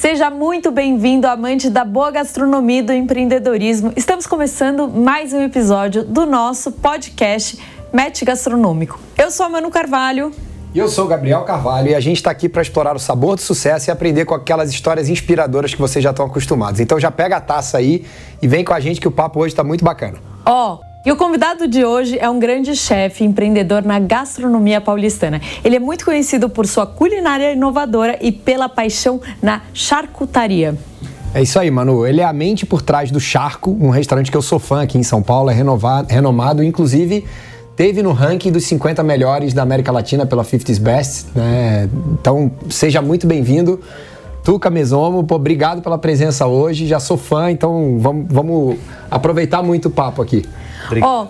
[0.00, 3.92] Seja muito bem-vindo, amante da boa gastronomia e do empreendedorismo.
[3.94, 7.58] Estamos começando mais um episódio do nosso podcast
[7.92, 8.98] Match Gastronômico.
[9.18, 10.32] Eu sou a Manu Carvalho.
[10.74, 13.36] E eu sou o Gabriel Carvalho e a gente está aqui para explorar o sabor
[13.36, 16.80] do sucesso e aprender com aquelas histórias inspiradoras que vocês já estão acostumados.
[16.80, 18.06] Então já pega a taça aí
[18.40, 20.16] e vem com a gente que o papo hoje está muito bacana.
[20.46, 25.40] Ó, oh, e o convidado de hoje é um grande chefe empreendedor na gastronomia paulistana.
[25.64, 30.76] Ele é muito conhecido por sua culinária inovadora e pela paixão na charcutaria.
[31.32, 32.06] É isso aí, Manu.
[32.06, 34.98] Ele é a mente por trás do Charco, um restaurante que eu sou fã aqui
[34.98, 37.24] em São Paulo, é renovado, renomado, inclusive
[37.76, 41.28] teve no ranking dos 50 melhores da América Latina pela 50's Best.
[41.34, 41.88] Né?
[42.12, 43.80] Então, seja muito bem-vindo.
[44.44, 46.86] Tuca Mesomo, pô, obrigado pela presença hoje.
[46.86, 48.76] Já sou fã, então vamos, vamos
[49.10, 50.44] aproveitar muito o papo aqui.
[51.02, 51.28] Ó, oh,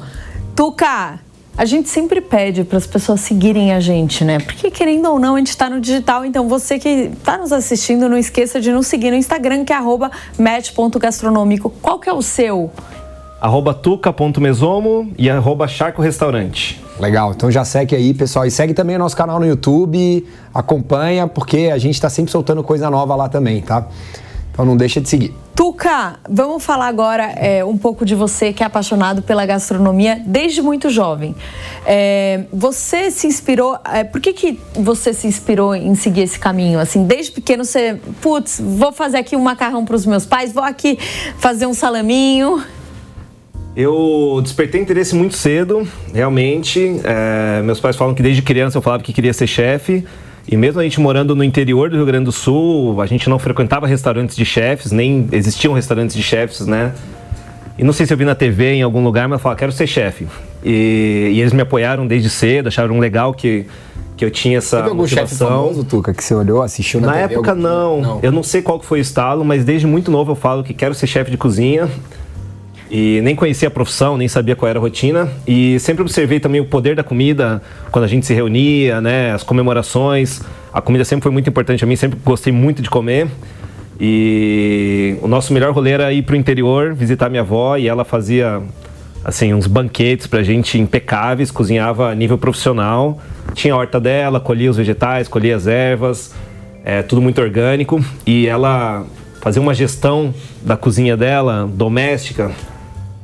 [0.55, 1.21] Tuca,
[1.57, 4.39] a gente sempre pede para as pessoas seguirem a gente, né?
[4.39, 8.09] Porque querendo ou não, a gente está no digital, então você que está nos assistindo,
[8.09, 9.79] não esqueça de nos seguir no Instagram, que é
[10.39, 11.71] match.gastronômico.
[11.83, 12.71] Qual que é o seu?
[13.41, 16.81] arroba tuca.mesomo e arroba charco restaurante.
[16.99, 18.45] Legal, então já segue aí, pessoal.
[18.45, 22.63] E segue também o nosso canal no YouTube, acompanha, porque a gente está sempre soltando
[22.63, 23.89] coisa nova lá também, tá?
[24.53, 25.35] Então não deixa de seguir.
[25.61, 30.63] Tuca, vamos falar agora é, um pouco de você que é apaixonado pela gastronomia desde
[30.63, 31.35] muito jovem.
[31.85, 33.79] É, você se inspirou.
[33.85, 36.79] É, por que, que você se inspirou em seguir esse caminho?
[36.79, 40.65] Assim, desde pequeno você, putz, vou fazer aqui um macarrão para os meus pais, vou
[40.65, 40.99] aqui
[41.39, 42.63] fazer um salaminho.
[43.77, 47.01] Eu despertei interesse muito cedo, realmente.
[47.05, 50.05] É, meus pais falam que desde criança eu falava que queria ser chefe.
[50.51, 53.39] E mesmo a gente morando no interior do Rio Grande do Sul, a gente não
[53.39, 56.93] frequentava restaurantes de chefes, nem existiam restaurantes de chefes, né?
[57.79, 59.71] E não sei se eu vi na TV em algum lugar, mas eu falava, quero
[59.71, 60.27] ser chefe.
[60.65, 63.65] E, e, eles me apoiaram desde cedo, acharam legal que,
[64.17, 67.13] que eu tinha essa Teve algum chefe famoso, Tuca, que você olhou, assistiu na, na
[67.13, 67.27] TV?
[67.27, 68.01] Na época, não.
[68.01, 68.21] não.
[68.21, 70.95] Eu não sei qual foi o estalo, mas desde muito novo eu falo que quero
[70.95, 71.89] ser chefe de cozinha.
[72.91, 75.31] E nem conhecia a profissão, nem sabia qual era a rotina.
[75.47, 77.63] E sempre observei também o poder da comida
[77.93, 79.33] quando a gente se reunia, né?
[79.33, 80.41] As comemorações.
[80.73, 83.29] A comida sempre foi muito importante a mim, sempre gostei muito de comer.
[84.01, 88.05] E o nosso melhor rolê era ir para o interior, visitar minha avó, e ela
[88.05, 88.61] fazia
[89.23, 93.21] assim uns banquetes pra gente impecáveis, cozinhava a nível profissional.
[93.55, 96.35] Tinha a horta dela, colhia os vegetais, colhia as ervas,
[96.85, 98.03] é, tudo muito orgânico.
[98.27, 99.05] E ela
[99.41, 102.51] fazia uma gestão da cozinha dela, doméstica,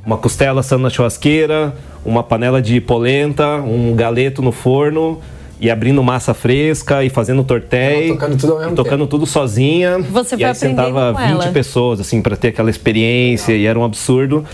[0.06, 1.74] uma costela assando na churrasqueira,
[2.04, 5.20] uma panela de polenta, um galeto no forno
[5.60, 8.08] e abrindo massa fresca e fazendo tortéi.
[8.08, 9.06] Tocando tudo ao mesmo Tocando tempo.
[9.10, 9.98] tudo sozinha.
[9.98, 11.48] Você e aí sentava 20 ela.
[11.48, 14.44] pessoas, assim, para ter aquela experiência e era um absurdo.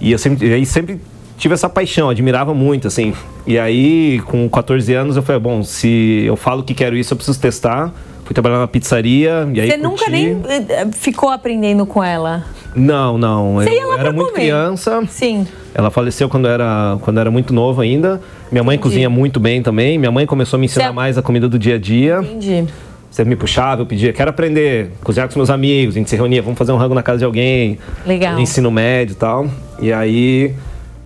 [0.00, 0.98] E eu sempre, e aí sempre
[1.36, 3.12] tive essa paixão, admirava muito, assim.
[3.46, 7.16] E aí, com 14 anos, eu falei, bom, se eu falo que quero isso, eu
[7.16, 7.92] preciso testar.
[8.24, 10.10] Fui trabalhar na pizzaria e aí Você nunca curti.
[10.12, 12.44] nem eh, ficou aprendendo com ela?
[12.74, 13.54] Não, não.
[13.54, 14.40] Você eu ia lá era muito comer.
[14.42, 15.02] criança.
[15.08, 15.46] Sim.
[15.74, 18.20] Ela faleceu quando era, quando era muito novo ainda.
[18.50, 18.88] Minha mãe Entendi.
[18.94, 19.98] cozinha muito bem também.
[19.98, 22.18] Minha mãe começou a me ensinar Você- mais a comida do dia a dia.
[22.22, 22.64] Entendi.
[23.10, 26.14] Você me puxava, eu pedia, quero aprender, cozinhar com os meus amigos, a gente se
[26.14, 27.76] reunia, vamos fazer um rango na casa de alguém.
[28.06, 28.34] Legal.
[28.34, 29.48] No ensino médio e tal.
[29.80, 30.54] E aí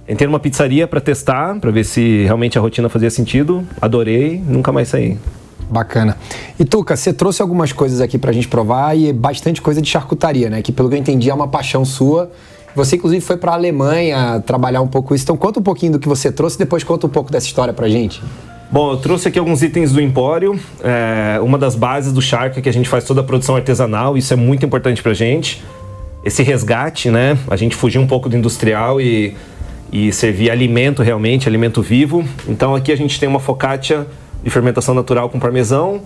[0.07, 3.67] entrei numa pizzaria para testar, para ver se realmente a rotina fazia sentido.
[3.81, 5.17] Adorei, nunca mais saí.
[5.69, 6.17] Bacana.
[6.59, 10.51] E Tuca, você trouxe algumas coisas aqui pra gente provar e bastante coisa de charcutaria,
[10.51, 10.63] né?
[10.63, 12.31] Que pelo que eu entendi é uma paixão sua.
[12.75, 15.25] Você, inclusive, foi pra Alemanha trabalhar um pouco isso.
[15.25, 17.89] Então, conta um pouquinho do que você trouxe depois conta um pouco dessa história pra
[17.89, 18.21] gente.
[18.71, 20.59] Bom, eu trouxe aqui alguns itens do Empório.
[20.83, 24.17] É, uma das bases do Shark é que a gente faz toda a produção artesanal,
[24.17, 25.63] isso é muito importante pra gente.
[26.25, 27.39] esse resgate, né?
[27.49, 29.37] A gente fugiu um pouco do industrial e,
[29.93, 32.25] e servir alimento realmente, alimento vivo.
[32.49, 34.07] Então aqui a gente tem uma focaccia
[34.45, 36.03] de fermentação natural com parmesão.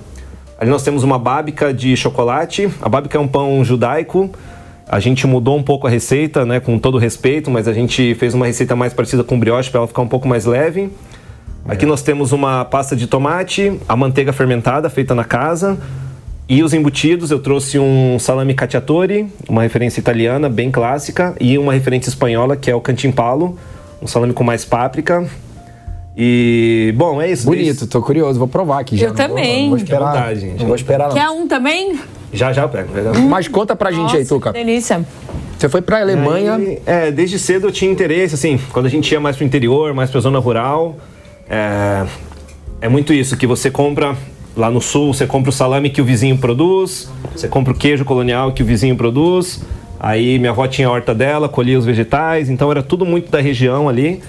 [0.59, 2.71] Ali nós temos uma bábica de chocolate.
[2.81, 4.31] A bábica é um pão judaico.
[4.89, 8.33] A gente mudou um pouco a receita, né, com todo respeito, mas a gente fez
[8.33, 10.91] uma receita mais parecida com brioche para ela ficar um pouco mais leve.
[11.67, 15.77] Aqui nós temos uma pasta de tomate, a manteiga fermentada feita na casa.
[16.49, 21.75] E os embutidos, eu trouxe um salame cacciatore, uma referência italiana bem clássica, e uma
[21.75, 23.59] referência espanhola, que é o cantimpalo,
[24.01, 25.29] um salame com mais páprica.
[26.21, 27.47] E, bom, é isso.
[27.47, 29.07] Bonito, tô curioso, vou provar aqui já.
[29.07, 29.63] Eu Não vou- também.
[29.63, 30.59] Não vou esperar, vontade, gente.
[30.59, 31.15] não vou esperar não.
[31.15, 31.97] Quer um também?
[32.33, 32.89] Já já eu pego.
[32.93, 33.21] já já.
[33.21, 34.53] Mas conta pra gente aí, Nossa, Tuca.
[34.53, 35.07] que delícia.
[35.57, 39.11] Você foi pra Alemanha, Aí, é, desde cedo eu tinha interesse, assim, quando a gente
[39.13, 40.97] ia mais pro interior, mais pra zona rural,
[41.49, 42.05] é,
[42.81, 44.17] é muito isso, que você compra
[44.57, 48.05] lá no sul, você compra o salame que o vizinho produz, você compra o queijo
[48.05, 49.61] colonial que o vizinho produz,
[50.01, 53.41] aí minha avó tinha a horta dela, colhia os vegetais, então era tudo muito da
[53.41, 54.21] região ali,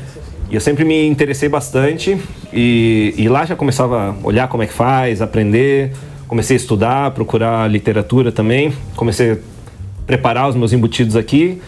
[0.49, 2.17] e eu sempre me interessei bastante,
[2.51, 5.91] e, e lá já começava a olhar como é que faz, aprender,
[6.27, 9.37] comecei a estudar, procurar literatura também, comecei a
[10.07, 11.61] preparar os meus embutidos aqui.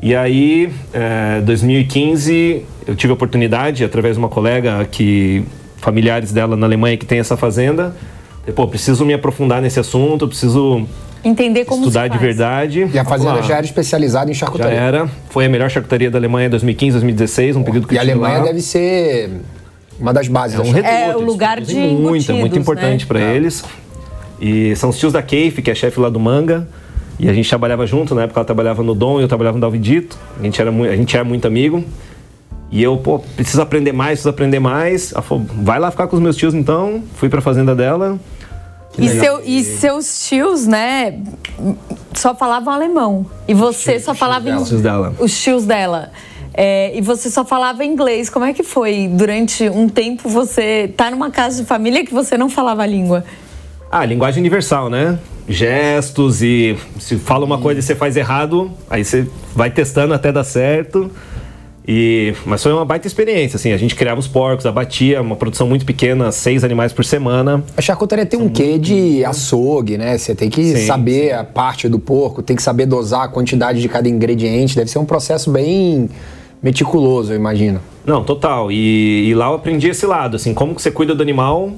[0.00, 5.44] E aí, é, 2015, eu tive a oportunidade, através de uma colega que
[5.78, 7.94] familiares dela na Alemanha que tem essa fazenda,
[8.40, 10.86] falei, pô, preciso me aprofundar nesse assunto, preciso
[11.24, 12.90] Entender como estudar se de verdade.
[12.92, 14.78] e a fazenda já era especializada em Já charcutaria.
[14.78, 15.08] era.
[15.30, 18.38] Foi a melhor charcutaria da Alemanha em 2015, 2016, um período que E a Alemanha
[18.38, 18.44] lá.
[18.44, 19.30] deve ser
[20.00, 20.58] uma das bases.
[20.58, 20.98] É um charcutaria.
[21.12, 23.06] É, o lugar de muito, é muito embutidos, importante né?
[23.06, 23.64] para eles.
[24.40, 26.66] E são os tios da Keife, que é chefe lá do Manga.
[27.20, 29.60] E a gente trabalhava junto, na época ela trabalhava no Dom e eu trabalhava no
[29.60, 30.18] Dalvidito.
[30.40, 31.84] A gente era, a gente era muito amigo.
[32.68, 35.12] E eu, pô, preciso aprender mais, preciso aprender mais.
[35.12, 37.02] Ela falou, vai lá ficar com os meus tios então.
[37.14, 38.18] Fui pra fazenda dela.
[38.98, 41.18] E, seu- e seus tios, né,
[42.14, 43.26] só falavam alemão.
[43.48, 45.14] E você só falava Os tios dela.
[45.18, 46.10] Os tios dela.
[46.54, 48.28] É, e você só falava inglês.
[48.28, 52.36] Como é que foi durante um tempo você tá numa casa de família que você
[52.36, 53.24] não falava a língua?
[53.90, 55.18] Ah, linguagem universal, né?
[55.48, 60.30] Gestos e se fala uma coisa e você faz errado, aí você vai testando até
[60.30, 61.10] dar certo.
[61.86, 65.66] E, mas foi uma baita experiência, assim, a gente criava os porcos, abatia, uma produção
[65.66, 67.64] muito pequena, seis animais por semana.
[67.76, 70.16] A charcutaria tem um quê de açougue, né?
[70.16, 73.80] Você tem que Sim, saber a parte do porco, tem que saber dosar a quantidade
[73.80, 74.76] de cada ingrediente.
[74.76, 76.08] Deve ser um processo bem
[76.62, 77.80] meticuloso, eu imagino.
[78.06, 78.70] Não, total.
[78.70, 81.72] E, e lá eu aprendi esse lado, assim, como que você cuida do animal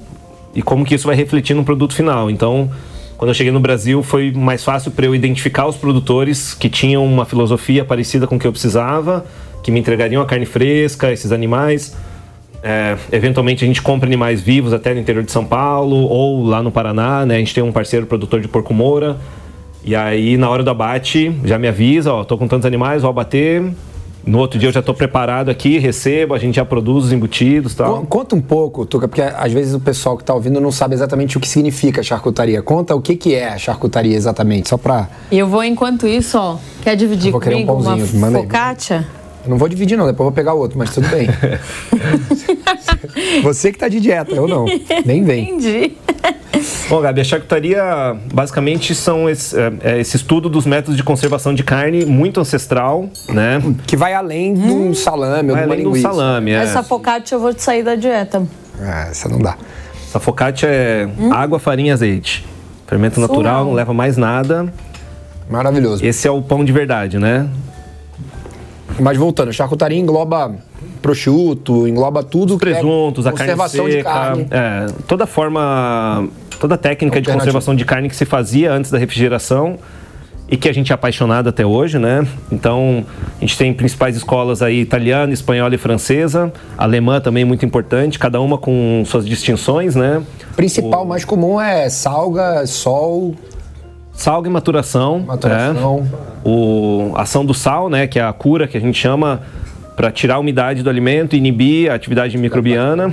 [0.54, 2.30] e como que isso vai refletir no produto final.
[2.30, 2.70] Então,
[3.16, 7.04] quando eu cheguei no Brasil, foi mais fácil para eu identificar os produtores que tinham
[7.04, 9.24] uma filosofia parecida com o que eu precisava,
[9.64, 11.96] que me entregariam a carne fresca, esses animais.
[12.62, 16.62] É, eventualmente a gente compra animais vivos até no interior de São Paulo ou lá
[16.62, 17.36] no Paraná, né?
[17.36, 19.16] A gente tem um parceiro produtor de porco moura.
[19.84, 23.10] E aí, na hora do abate, já me avisa, ó, tô com tantos animais, vou
[23.10, 23.62] abater.
[24.26, 27.74] No outro dia eu já tô preparado aqui, recebo, a gente já produz os embutidos
[27.74, 27.98] e tal.
[28.00, 30.94] Con- Conta um pouco, Tuca, porque às vezes o pessoal que está ouvindo não sabe
[30.94, 32.62] exatamente o que significa charcutaria.
[32.62, 35.10] Conta o que, que é a charcutaria exatamente, só para.
[35.30, 38.20] E eu vou, enquanto isso, ó, quer dividir Eu vou querer um comigo uma pãozinho,
[38.20, 38.46] manda aí.
[39.44, 41.28] Eu não vou dividir, não, depois eu vou pegar outro, mas tudo bem.
[43.42, 44.64] Você que tá de dieta, eu não.
[45.04, 45.50] Nem vem.
[45.50, 45.92] Entendi.
[46.88, 51.54] Bom, Gabi, a charcutaria basicamente são esse, é, é esse estudo dos métodos de conservação
[51.54, 53.60] de carne muito ancestral, né?
[53.86, 56.08] Que vai além de um salame ou Vai de uma além do linguiça.
[56.08, 56.54] salame, é.
[56.54, 58.46] Essa focaccia eu vou te sair da dieta.
[58.80, 59.58] Ah, essa não dá.
[60.08, 62.46] Essa focaccia é água, farinha e azeite.
[62.86, 63.64] Fermento natural, Surreal.
[63.66, 64.72] não leva mais nada.
[65.50, 66.04] Maravilhoso.
[66.04, 67.46] Esse é o pão de verdade, né?
[68.98, 70.54] Mas voltando, charcutaria engloba
[71.02, 73.88] prosciutto, engloba tudo que é Presuntos, a carne seca.
[73.88, 74.46] de carne.
[74.50, 79.78] É, toda forma, toda técnica de conservação de carne que se fazia antes da refrigeração
[80.48, 82.26] e que a gente é apaixonado até hoje, né?
[82.52, 83.04] Então,
[83.36, 88.40] a gente tem principais escolas aí italiana, espanhola e francesa, alemã também muito importante, cada
[88.40, 90.22] uma com suas distinções, né?
[90.52, 93.34] O principal, mais comum é salga, sol,
[94.14, 95.20] Salga e maturação.
[95.20, 96.06] maturação.
[96.44, 96.48] é.
[96.48, 99.40] O, a ação do sal, né, que é a cura que a gente chama
[99.96, 103.12] para tirar a umidade do alimento, inibir a atividade microbiana.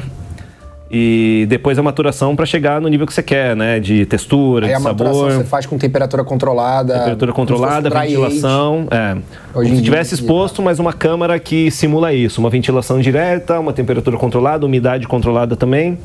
[0.93, 3.79] E depois a maturação para chegar no nível que você quer, né?
[3.79, 5.37] De textura, Aí de a maturação sabor.
[5.37, 6.93] você faz com temperatura controlada.
[6.97, 8.87] Temperatura controlada, ventilação.
[8.91, 9.13] É.
[9.13, 10.21] Hoje Como se dia, tivesse sim.
[10.21, 12.41] exposto, mas uma câmara que simula isso.
[12.41, 15.97] Uma ventilação direta, uma temperatura controlada, umidade controlada também.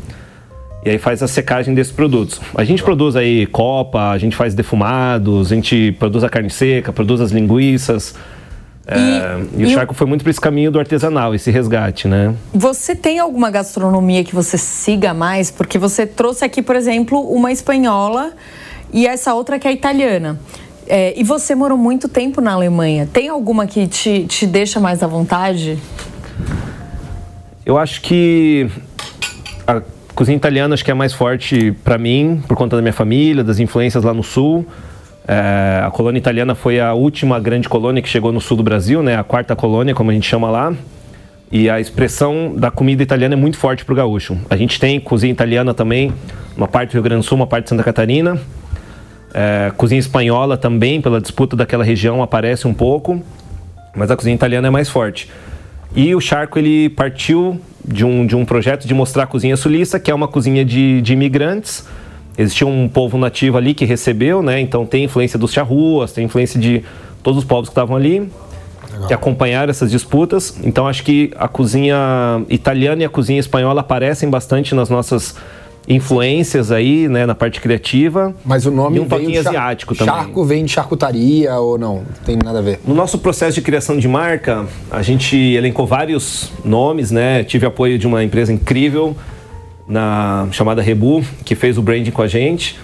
[0.87, 2.41] E aí faz a secagem desses produtos.
[2.55, 6.93] A gente produz aí copa, a gente faz defumados, a gente produz a carne seca,
[6.93, 8.15] produz as linguiças.
[8.87, 8.97] É,
[9.57, 12.33] e, o e o- charco foi muito para esse caminho do artesanal, esse resgate, né?
[12.55, 15.51] Você tem alguma gastronomia que você siga mais?
[15.51, 18.31] Porque você trouxe aqui, por exemplo, uma espanhola
[18.93, 20.39] e essa outra que é italiana.
[20.87, 23.09] É, e você morou muito tempo na Alemanha.
[23.13, 25.77] Tem alguma que te, te deixa mais à vontade?
[27.65, 28.71] Eu acho que
[30.17, 33.61] cozinha italiana acho que é mais forte para mim por conta da minha família, das
[33.61, 34.67] influências lá no sul.
[35.29, 39.03] É, a colônia italiana foi a última grande colônia que chegou no sul do Brasil,
[39.03, 39.19] né?
[39.19, 40.73] A quarta colônia, como a gente chama lá.
[41.53, 44.39] E a expressão da comida italiana é muito forte para o gaúcho.
[44.49, 46.11] A gente tem cozinha italiana também,
[46.57, 48.41] uma parte do Rio Grande do Sul, uma parte de Santa Catarina.
[49.35, 53.23] É, cozinha espanhola também, pela disputa daquela região, aparece um pouco,
[53.95, 55.31] mas a cozinha italiana é mais forte.
[55.95, 60.01] E o Charco ele partiu de um, de um projeto de mostrar a cozinha sulista,
[60.01, 61.87] que é uma cozinha de, de imigrantes.
[62.37, 64.61] Existia um povo nativo ali que recebeu, né?
[64.61, 66.83] Então tem influência dos charruas, tem influência de
[67.23, 68.31] todos os povos que estavam ali,
[68.91, 69.09] Legal.
[69.09, 70.59] que acompanharam essas disputas.
[70.63, 71.97] Então acho que a cozinha
[72.49, 75.35] italiana e a cozinha espanhola aparecem bastante nas nossas
[75.89, 78.35] influências aí, né, na parte criativa.
[78.45, 80.15] Mas o nome e um toquinho asiático também.
[80.15, 82.05] Charco vem de charcutaria ou não?
[82.25, 82.81] Tem nada a ver.
[82.87, 87.45] No nosso processo de criação de marca, a gente elencou vários nomes, né?
[87.45, 89.17] Tive apoio de uma empresa incrível
[89.89, 92.79] na chamada Rebu, que fez o branding com a gente.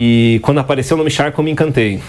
[0.00, 2.00] E quando apareceu o nome Charco, eu me encantei.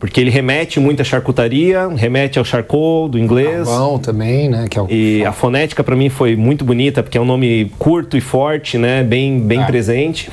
[0.00, 3.68] Porque ele remete muito à charcutaria, remete ao charcot do inglês.
[3.68, 4.66] Carvão também, né?
[4.66, 4.90] Que é o...
[4.90, 8.78] E a fonética para mim foi muito bonita, porque é um nome curto e forte,
[8.78, 9.04] né?
[9.04, 9.66] Bem, bem é.
[9.66, 10.30] presente.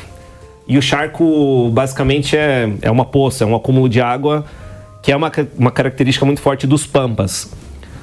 [0.65, 4.45] E o charco basicamente é, é uma poça, é um acúmulo de água,
[5.01, 7.51] que é uma, uma característica muito forte dos pampas.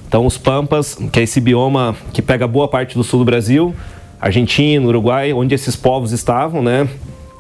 [0.06, 3.75] Então os pampas, que é esse bioma que pega boa parte do sul do Brasil,
[4.21, 6.87] Argentina, Uruguai, onde esses povos estavam, né?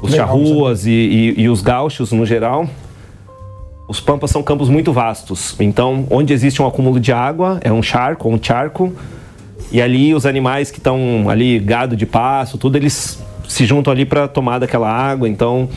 [0.00, 2.66] Os Legal, charruas e, e, e os gaúchos no geral
[3.86, 5.54] os pampas são campos muito vastos.
[5.60, 8.92] Então, onde existe um acúmulo de água, é um charco, um charco.
[9.70, 14.04] E ali os animais que estão ali, gado de pasto, tudo, eles se juntam ali
[14.04, 15.28] para tomar daquela água.
[15.28, 15.68] Então,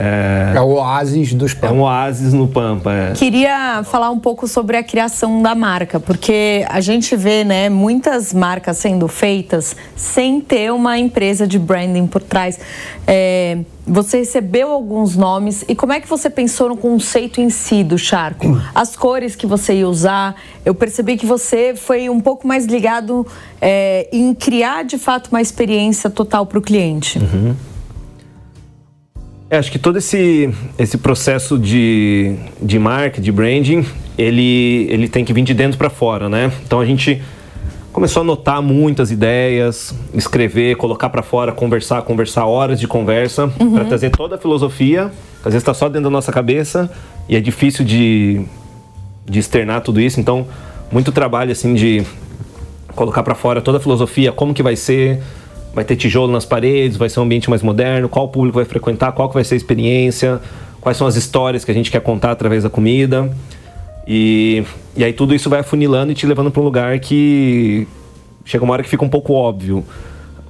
[0.00, 1.70] é, é o oásis dos Pampas.
[1.70, 2.92] É um oásis no Pampa.
[2.92, 3.12] É.
[3.12, 8.32] Queria falar um pouco sobre a criação da marca, porque a gente vê né, muitas
[8.32, 12.58] marcas sendo feitas sem ter uma empresa de branding por trás.
[13.06, 17.84] É, você recebeu alguns nomes e como é que você pensou no conceito em si
[17.84, 18.60] do charco?
[18.74, 23.26] As cores que você ia usar, eu percebi que você foi um pouco mais ligado
[23.60, 27.18] é, em criar de fato uma experiência total para o cliente.
[27.18, 27.54] Uhum.
[29.50, 35.24] É, acho que todo esse, esse processo de, de marketing, de branding, ele, ele tem
[35.24, 36.52] que vir de dentro para fora, né?
[36.64, 37.20] Então a gente
[37.92, 43.72] começou a anotar muitas ideias, escrever, colocar para fora, conversar, conversar horas de conversa uhum.
[43.72, 45.10] para trazer toda a filosofia.
[45.38, 46.88] Às vezes está só dentro da nossa cabeça
[47.28, 48.42] e é difícil de,
[49.26, 50.20] de externar tudo isso.
[50.20, 50.46] Então,
[50.92, 52.06] muito trabalho assim de
[52.94, 55.20] colocar para fora toda a filosofia, como que vai ser,
[55.74, 59.12] vai ter tijolo nas paredes, vai ser um ambiente mais moderno, qual público vai frequentar,
[59.12, 60.40] qual que vai ser a experiência,
[60.80, 63.30] quais são as histórias que a gente quer contar através da comida.
[64.06, 64.64] E,
[64.96, 67.86] e aí tudo isso vai afunilando e te levando para um lugar que
[68.44, 69.84] chega uma hora que fica um pouco óbvio.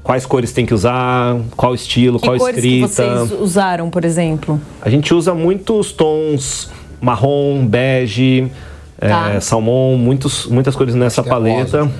[0.02, 2.88] Quais cores tem que usar, qual estilo, que qual cores escrita.
[2.88, 4.58] Que vocês usaram, por exemplo?
[4.80, 8.50] A gente usa muitos tons marrom, bege,
[8.98, 9.34] tá.
[9.34, 11.90] é, salmão, muitos, muitas cores nessa paleta.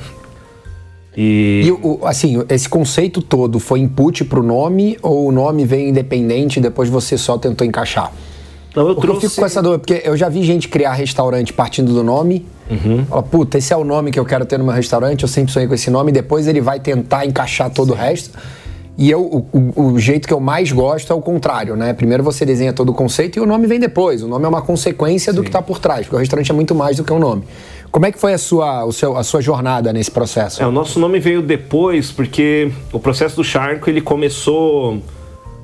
[1.16, 5.64] E, e o, assim, esse conceito todo foi input para o nome ou o nome
[5.64, 8.12] veio independente e depois você só tentou encaixar?
[8.74, 9.26] Não, eu, trouxe...
[9.26, 12.46] eu fico com essa dúvida, porque eu já vi gente criar restaurante partindo do nome.
[12.70, 13.04] Uhum.
[13.06, 15.52] Fala, puta, esse é o nome que eu quero ter no meu restaurante, eu sempre
[15.52, 17.92] sonhei com esse nome, e depois ele vai tentar encaixar todo Sim.
[17.92, 18.38] o resto.
[18.96, 21.94] E eu, o, o, o, jeito que eu mais gosto é o contrário, né?
[21.94, 24.22] Primeiro você desenha todo o conceito e o nome vem depois.
[24.22, 25.36] O nome é uma consequência Sim.
[25.38, 27.44] do que está por trás, porque o restaurante é muito mais do que um nome.
[27.90, 30.62] Como é que foi a sua, o seu, a sua jornada nesse processo?
[30.62, 35.02] É, o nosso nome veio depois, porque o processo do Charco ele começou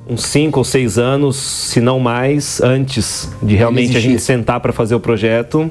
[0.09, 4.73] uns 5 ou 6 anos, se não mais, antes de realmente a gente sentar para
[4.73, 5.69] fazer o projeto.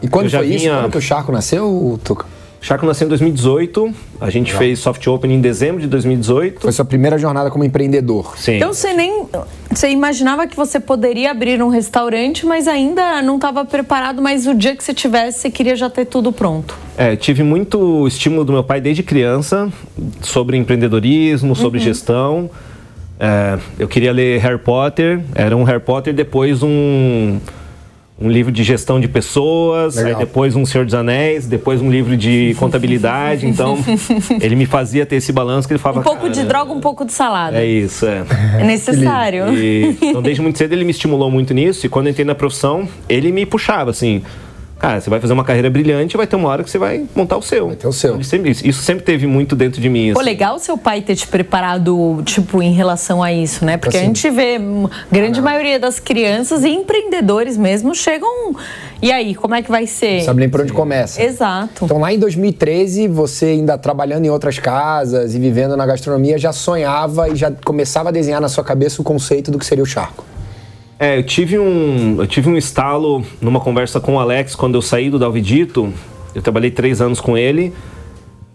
[0.00, 0.56] E quando foi vinha...
[0.56, 0.68] isso?
[0.68, 2.26] Quando que o Charco nasceu, Tuca?
[2.66, 4.58] Chaco nasceu em 2018, a gente Legal.
[4.58, 6.62] fez soft opening em dezembro de 2018.
[6.62, 8.36] Foi sua primeira jornada como empreendedor.
[8.36, 8.56] Sim.
[8.56, 9.24] Então você nem
[9.70, 14.54] você imaginava que você poderia abrir um restaurante, mas ainda não estava preparado, mas o
[14.54, 16.76] dia que você tivesse, você queria já ter tudo pronto.
[16.98, 19.72] É, tive muito estímulo do meu pai desde criança
[20.20, 21.84] sobre empreendedorismo, sobre uhum.
[21.84, 22.50] gestão.
[23.20, 27.38] É, eu queria ler Harry Potter, era um Harry Potter depois um
[28.18, 32.16] um livro de gestão de pessoas, aí depois um Senhor dos Anéis, depois um livro
[32.16, 33.46] de contabilidade.
[33.46, 33.78] Então,
[34.40, 36.00] ele me fazia ter esse balanço que ele falava.
[36.00, 37.58] Um pouco de droga, um pouco de salada.
[37.58, 38.24] É isso, é.
[38.58, 39.54] É necessário.
[39.54, 41.84] E, então, desde muito cedo ele me estimulou muito nisso.
[41.84, 44.22] E quando eu entrei na profissão, ele me puxava assim.
[44.78, 47.38] Cara, você vai fazer uma carreira brilhante, vai ter uma hora que você vai montar
[47.38, 47.68] o seu.
[47.68, 48.22] Vai ter o seu.
[48.22, 50.12] Sempre, isso sempre teve muito dentro de mim.
[50.12, 50.28] Pô, assim.
[50.28, 53.78] legal seu pai ter te preparado, tipo, em relação a isso, né?
[53.78, 54.08] Porque a Assim.
[54.08, 54.58] gente vê
[55.10, 58.54] grande maioria das crianças e empreendedores mesmo chegam.
[59.00, 60.18] E aí, como é que vai ser?
[60.18, 61.22] Não sabe nem por onde começa.
[61.22, 61.86] Exato.
[61.86, 66.52] Então lá em 2013, você ainda trabalhando em outras casas e vivendo na gastronomia, já
[66.52, 69.86] sonhava e já começava a desenhar na sua cabeça o conceito do que seria o
[69.86, 70.22] charco.
[70.98, 74.82] É, eu tive um, eu tive um estalo numa conversa com o Alex quando eu
[74.82, 75.92] saí do Dalvidito.
[76.34, 77.72] Eu trabalhei três anos com ele.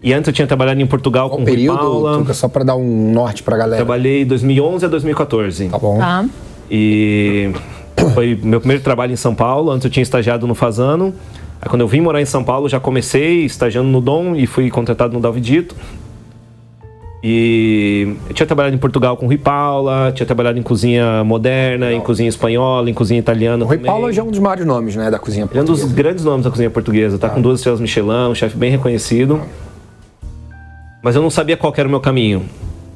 [0.02, 2.18] E antes eu tinha trabalhado em Portugal Qual com o período, Paula.
[2.18, 3.76] Tuca, só para dar um norte pra galera.
[3.76, 5.68] Trabalhei 2011 a 2014.
[5.68, 5.98] Tá bom.
[5.98, 6.24] Tá.
[6.68, 7.52] E
[8.12, 9.70] foi meu primeiro trabalho em São Paulo.
[9.70, 11.14] Antes eu tinha estagiado no Fazano.
[11.60, 14.68] Aí quando eu vim morar em São Paulo, já comecei estagiando no Dom e fui
[14.68, 15.76] contratado no Dalvidito.
[17.22, 21.92] E eu tinha trabalhado em Portugal com o Rui Paula, tinha trabalhado em cozinha moderna,
[21.92, 23.92] em cozinha espanhola, em cozinha italiana O Rui também.
[23.92, 26.02] Paulo já é um dos maiores nomes, né, da cozinha Ele é um dos portuguesa.
[26.02, 29.40] grandes nomes da cozinha portuguesa, tá com duas estrelas Michelin, um chefe bem reconhecido.
[31.00, 32.42] Mas eu não sabia qual era o meu caminho.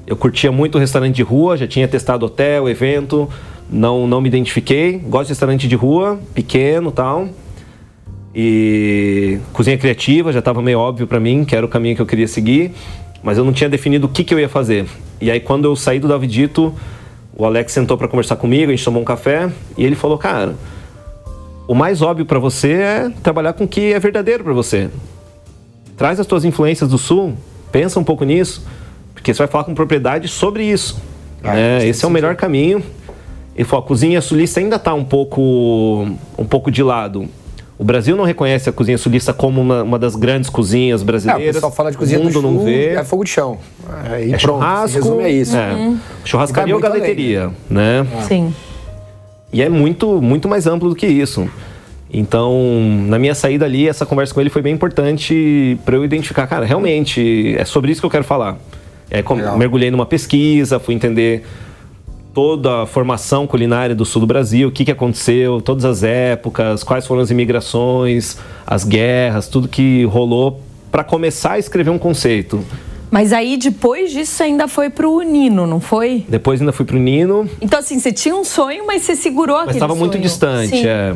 [0.04, 3.28] Eu curtia muito o restaurante de rua, já tinha testado hotel, evento,
[3.70, 4.98] não, não me identifiquei.
[4.98, 7.28] Gosto de restaurante de rua, pequeno tal.
[8.34, 12.06] E cozinha criativa já estava meio óbvio para mim, que era o caminho que eu
[12.06, 12.72] queria seguir.
[13.26, 14.86] Mas eu não tinha definido o que, que eu ia fazer.
[15.20, 16.72] E aí quando eu saí do Davidito,
[17.36, 19.50] o Alex sentou para conversar comigo, a gente tomou um café.
[19.76, 20.54] E ele falou, cara,
[21.66, 24.88] o mais óbvio para você é trabalhar com o que é verdadeiro para você.
[25.96, 27.34] Traz as tuas influências do sul,
[27.72, 28.64] pensa um pouco nisso,
[29.12, 31.02] porque você vai falar com propriedade sobre isso.
[31.42, 32.80] Ah, faz Esse é o melhor caminho.
[33.56, 36.06] Ele falou, a cozinha sulista ainda está um pouco,
[36.38, 37.28] um pouco de lado.
[37.78, 41.06] O Brasil não reconhece a cozinha sulista como uma, uma das grandes cozinhas É, o
[41.06, 41.56] brasileiras.
[41.56, 42.86] pessoal fala de cozinha o mundo do sul, não vê.
[42.94, 43.58] é fogo de chão.
[44.10, 45.56] É, e É pronto, churrasco, se resume a isso.
[45.56, 45.94] é.
[46.24, 48.06] churrascaria E ou vai muito galeteria, né?
[48.26, 48.54] Sim.
[49.52, 51.48] E é muito, muito mais amplo do que isso.
[52.10, 52.54] Então,
[53.08, 56.64] na minha saída ali, essa conversa com ele foi bem importante para eu identificar, cara,
[56.64, 58.56] realmente é sobre isso que eu quero falar.
[59.10, 61.44] É, como, mergulhei numa pesquisa, fui entender
[62.36, 66.84] toda a formação culinária do sul do Brasil, o que, que aconteceu, todas as épocas,
[66.84, 70.60] quais foram as imigrações, as guerras, tudo que rolou
[70.92, 72.62] para começar a escrever um conceito.
[73.10, 76.26] Mas aí, depois disso, ainda foi pro Nino, não foi?
[76.28, 79.68] Depois ainda fui pro Nino, Então, assim, você tinha um sonho, mas você segurou aquele
[79.68, 80.86] Mas estava muito distante, Sim.
[80.86, 81.14] é.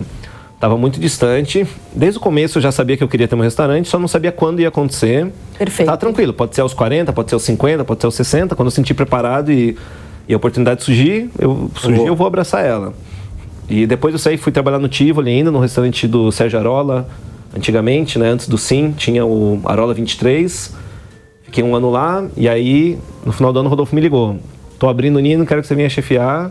[0.58, 1.66] Tava muito distante.
[1.92, 4.32] Desde o começo eu já sabia que eu queria ter um restaurante, só não sabia
[4.32, 5.30] quando ia acontecer.
[5.58, 5.88] Perfeito.
[5.90, 8.56] Tá tranquilo, pode ser aos 40, pode ser aos 50, pode ser aos 60.
[8.56, 9.76] Quando eu sentir preparado e,
[10.28, 12.94] e a oportunidade surgir, eu, surgir, eu vou abraçar ela.
[13.68, 17.08] E depois eu saí, fui trabalhar no Tivoli ainda, no restaurante do Sérgio Arola,
[17.54, 18.28] antigamente, né?
[18.28, 20.74] Antes do Sim, tinha o Arola 23.
[21.44, 24.38] Fiquei um ano lá, e aí, no final do ano, o Rodolfo me ligou.
[24.78, 26.50] Tô abrindo o Nino, quero que você venha chefiar.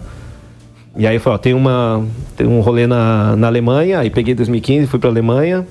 [0.96, 2.06] E aí foi, ó, tem, uma,
[2.36, 5.66] tem um rolê na, na Alemanha, aí peguei 2015, fui pra Alemanha.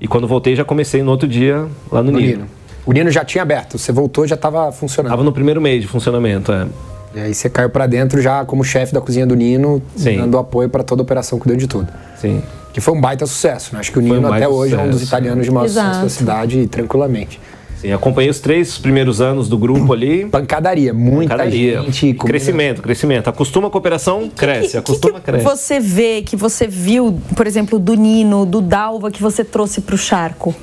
[0.00, 2.32] E quando voltei, já comecei no outro dia lá no, No Nino.
[2.32, 2.46] Nino.
[2.86, 5.10] O Nino já tinha aberto, você voltou já estava funcionando.
[5.10, 6.66] Tava no primeiro mês de funcionamento, é.
[7.14, 10.18] E aí você caiu pra dentro já como chefe da cozinha do Nino, Sim.
[10.18, 11.88] dando apoio para toda a operação, cuidando de tudo.
[12.20, 12.42] Sim.
[12.72, 13.80] Que foi um baita sucesso, né?
[13.80, 15.06] Acho que o Foi um Nino até hoje é um dos sucesso.
[15.08, 17.40] italianos de maior sucesso da cidade, tranquilamente.
[17.80, 20.26] Sim, acompanhei os três primeiros anos do grupo ali.
[20.30, 21.80] Pancadaria, muita Pancadaria.
[21.82, 22.00] gente.
[22.14, 23.28] comida- Crescimento, crescimento.
[23.30, 24.72] Acostuma a cooperação, cresce.
[24.72, 25.44] Que- acostuma, que, que cresce.
[25.44, 29.96] você vê, que você viu, por exemplo, do Nino, do Dalva, que você trouxe pro
[29.96, 30.54] Charco?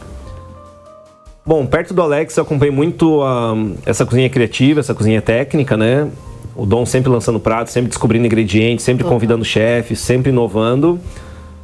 [1.45, 3.53] Bom, perto do Alex eu acompanhei muito ah,
[3.85, 6.07] essa cozinha criativa, essa cozinha técnica, né?
[6.55, 10.99] O Dom sempre lançando pratos, sempre descobrindo ingredientes, sempre convidando chefes, sempre inovando.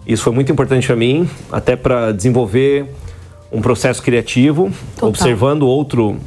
[0.05, 2.87] Isso foi muito importante para mim, até para desenvolver
[3.51, 5.09] um processo criativo, Total.
[5.09, 6.17] observando outro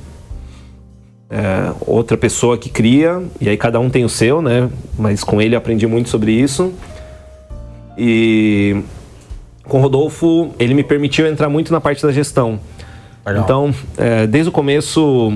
[1.31, 4.70] é, outra pessoa que cria, e aí cada um tem o seu, né?
[4.98, 6.72] Mas com ele eu aprendi muito sobre isso.
[7.98, 8.83] E
[9.64, 12.61] com o Rodolfo, ele me permitiu entrar muito na parte da gestão.
[13.27, 13.42] Legal.
[13.42, 15.33] Então, é, desde o começo,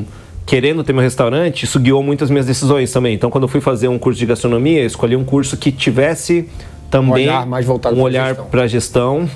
[0.48, 3.14] querendo ter meu restaurante, isso guiou muitas minhas decisões também.
[3.14, 6.48] Então, quando eu fui fazer um curso de gastronomia, eu escolhi um curso que tivesse
[6.90, 8.46] também olhar mais voltado um olhar gestão.
[8.46, 9.30] para a gestão.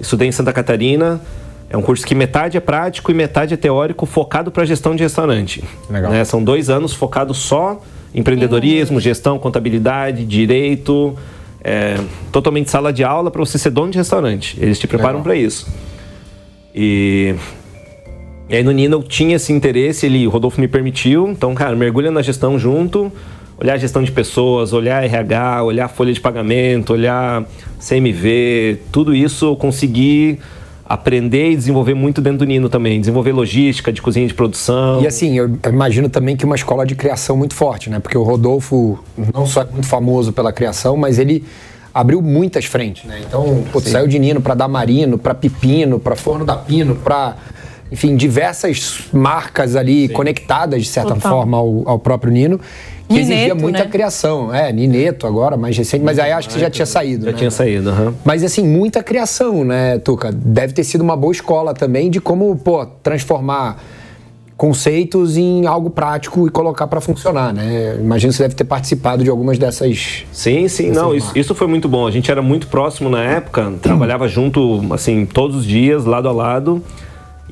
[0.00, 1.20] Estudei em Santa Catarina.
[1.68, 5.02] É um curso que metade é prático e metade é teórico, focado para gestão de
[5.02, 5.62] restaurante.
[5.90, 6.10] Legal.
[6.10, 6.24] Né?
[6.24, 7.78] São dois anos focados só
[8.14, 11.14] em empreendedorismo, gestão, contabilidade, direito.
[11.62, 12.00] é,
[12.32, 14.56] totalmente sala de aula para você ser dono de restaurante.
[14.58, 15.68] Eles te preparam para isso.
[16.74, 17.34] E,
[18.50, 21.28] e aí no Nino eu tinha esse interesse, ele, o Rodolfo me permitiu.
[21.28, 23.12] Então, cara, mergulha na gestão junto,
[23.56, 27.44] olhar a gestão de pessoas, olhar RH, olhar folha de pagamento, olhar
[27.78, 30.40] CMV, tudo isso eu consegui
[30.84, 32.98] aprender e desenvolver muito dentro do Nino também.
[32.98, 35.00] Desenvolver logística de cozinha de produção.
[35.00, 38.00] E assim, eu imagino também que uma escola de criação muito forte, né?
[38.00, 38.98] Porque o Rodolfo
[39.32, 41.44] não só é muito famoso pela criação, mas ele,
[41.94, 43.20] abriu muitas frentes, né?
[43.24, 47.36] Então, pô, saiu de Nino para Damarino, para Pepino, para Forno da Pino, para
[47.90, 51.30] enfim, diversas marcas ali conectadas, de certa Total.
[51.30, 52.60] forma, ao, ao próprio Nino,
[53.08, 53.86] que Nineto, exigia muita né?
[53.86, 54.54] criação.
[54.54, 57.24] É, Nineto agora, mais recente, mas aí acho que você já tinha saído.
[57.24, 57.38] Já né?
[57.38, 58.14] tinha saído, aham.
[58.24, 60.30] Mas assim, muita criação, né, Tuca?
[60.32, 63.82] Deve ter sido uma boa escola também de como, pô, transformar
[64.60, 67.96] conceitos em algo prático e colocar para funcionar, né?
[67.98, 70.26] Imagino que você deve ter participado de algumas dessas.
[70.30, 72.06] Sim, sim, não, isso, isso foi muito bom.
[72.06, 76.32] A gente era muito próximo na época, trabalhava junto, assim, todos os dias, lado a
[76.32, 76.82] lado.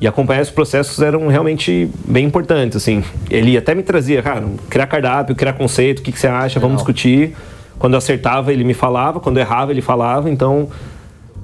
[0.01, 3.03] E acompanhar esses processos eram realmente bem importantes, assim.
[3.29, 6.77] Ele até me trazia, cara, criar cardápio, criar conceito, o que, que você acha, vamos
[6.77, 7.35] discutir.
[7.77, 10.29] Quando eu acertava, ele me falava, quando eu errava, ele falava.
[10.29, 10.69] Então,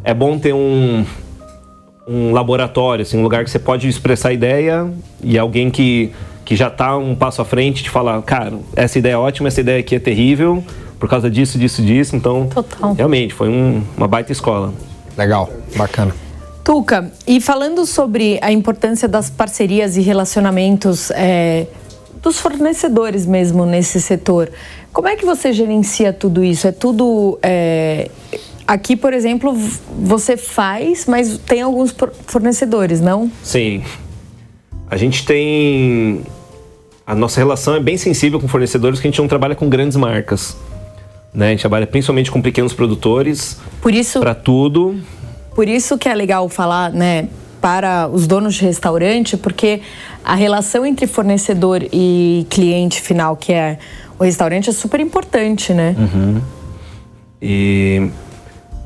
[0.03, 1.05] é bom ter um,
[2.07, 4.89] um laboratório, assim, um lugar que você pode expressar ideia
[5.21, 6.11] e alguém que,
[6.45, 9.59] que já está um passo à frente te falar, cara, essa ideia é ótima, essa
[9.59, 10.63] ideia aqui é terrível,
[10.99, 12.15] por causa disso, disso, disso.
[12.15, 12.93] Então, Total.
[12.93, 14.73] realmente, foi um- uma baita escola.
[15.17, 16.13] Legal, bacana.
[16.65, 21.67] Tuca, e falando sobre a importância das parcerias e relacionamentos é,
[22.23, 24.51] dos fornecedores mesmo nesse setor,
[24.91, 26.65] como é que você gerencia tudo isso?
[26.67, 27.37] É tudo.
[27.43, 28.09] é,
[28.65, 29.55] aqui, por exemplo,
[29.99, 33.31] você faz, mas tem alguns fornecedores, não?
[33.43, 33.83] Sim.
[34.89, 36.23] A gente tem.
[37.05, 39.95] A nossa relação é bem sensível com fornecedores, porque a gente não trabalha com grandes
[39.95, 40.57] marcas.
[41.31, 41.47] Né?
[41.47, 44.99] A gente trabalha principalmente com pequenos produtores, Por isso, para tudo.
[45.55, 47.29] Por isso que é legal falar, né,
[47.61, 49.81] para os donos de restaurante, porque
[50.23, 53.79] a relação entre fornecedor e cliente final, que é
[54.19, 55.95] o restaurante, é super importante, né?
[57.41, 58.07] E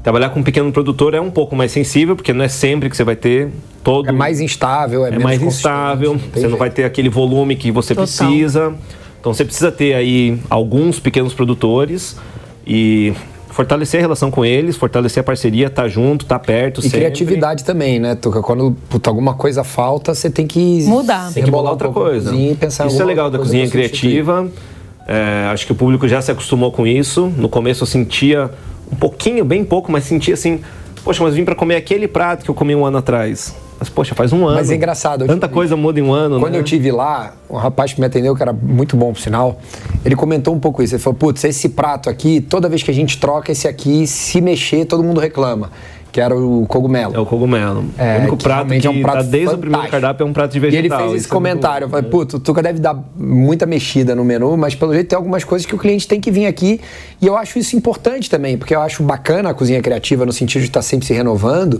[0.01, 2.95] trabalhar com um pequeno produtor é um pouco mais sensível, porque não é sempre que
[2.95, 3.49] você vai ter
[3.83, 4.07] todo.
[4.07, 6.57] É mais instável, é, é menos mais instável, tem você não jeito.
[6.57, 8.05] vai ter aquele volume que você Total.
[8.05, 8.73] precisa.
[9.19, 12.15] Então você precisa ter aí alguns pequenos produtores
[12.65, 13.13] e
[13.59, 16.79] fortalecer a relação com eles, fortalecer a parceria, estar junto, estar perto.
[16.79, 16.99] E sempre.
[16.99, 18.41] criatividade também, né, Tuca?
[18.41, 21.33] Quando puta, alguma coisa falta, você tem que Mudar.
[21.33, 22.29] Tem que bolar rebolar um outra a coisa.
[22.29, 24.49] cozinha e pensar isso é legal da cozinha criativa.
[25.05, 27.33] É, acho que o público já se acostumou com isso.
[27.35, 28.49] No começo eu sentia
[28.89, 30.61] um pouquinho, bem pouco, mas sentia assim,
[31.03, 33.53] poxa, mas vim para comer aquele prato que eu comi um ano atrás.
[33.79, 34.57] Mas poxa, faz um ano.
[34.57, 36.39] Mas é engraçado, eu Tanta coisa muda em um ano.
[36.39, 36.59] Quando né?
[36.59, 39.59] eu tive lá, um rapaz que me atendeu, que era muito bom, por sinal,
[40.03, 40.95] ele comentou um pouco isso.
[40.95, 44.41] Ele falou: putz, esse prato aqui, toda vez que a gente troca esse aqui, se
[44.41, 45.71] mexer, todo mundo reclama.
[46.11, 47.15] Que era o cogumelo.
[47.15, 47.85] É o cogumelo.
[47.95, 49.61] É, o único que prato que é um prato tá desde o fantástico.
[49.61, 50.79] primeiro cardápio é um prato de E vegetal.
[50.79, 51.85] ele fez esse Isso é muito comentário.
[51.85, 55.07] Eu bom, falei, putz, o Tuca deve dar muita mexida no menu, mas pelo jeito
[55.07, 56.81] tem algumas coisas que o cliente tem que vir aqui.
[57.21, 60.63] E eu acho isso importante também, porque eu acho bacana a cozinha criativa no sentido
[60.63, 61.79] de estar sempre se renovando.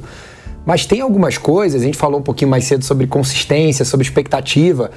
[0.69, 4.91] Mas tem algumas coisas, a gente falou um pouquinho mais cedo sobre consistência, sobre expectativa,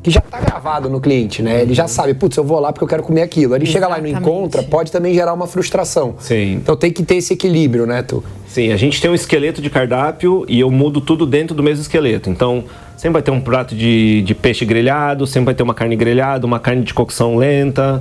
[0.00, 1.62] que já está gravado no cliente, né?
[1.62, 3.56] Ele já sabe, putz, eu vou lá porque eu quero comer aquilo.
[3.56, 4.32] Ele chega lá e não Exatamente.
[4.32, 6.14] encontra, pode também gerar uma frustração.
[6.20, 6.52] Sim.
[6.52, 8.22] Então tem que ter esse equilíbrio, né, Tu?
[8.46, 11.82] Sim, a gente tem um esqueleto de cardápio e eu mudo tudo dentro do mesmo
[11.82, 12.30] esqueleto.
[12.30, 12.62] Então,
[12.96, 16.46] sempre vai ter um prato de, de peixe grelhado, sempre vai ter uma carne grelhada,
[16.46, 18.00] uma carne de cocção lenta,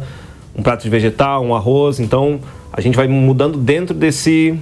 [0.55, 1.99] um prato de vegetal, um arroz.
[1.99, 2.39] Então,
[2.71, 4.55] a gente vai mudando dentro desse,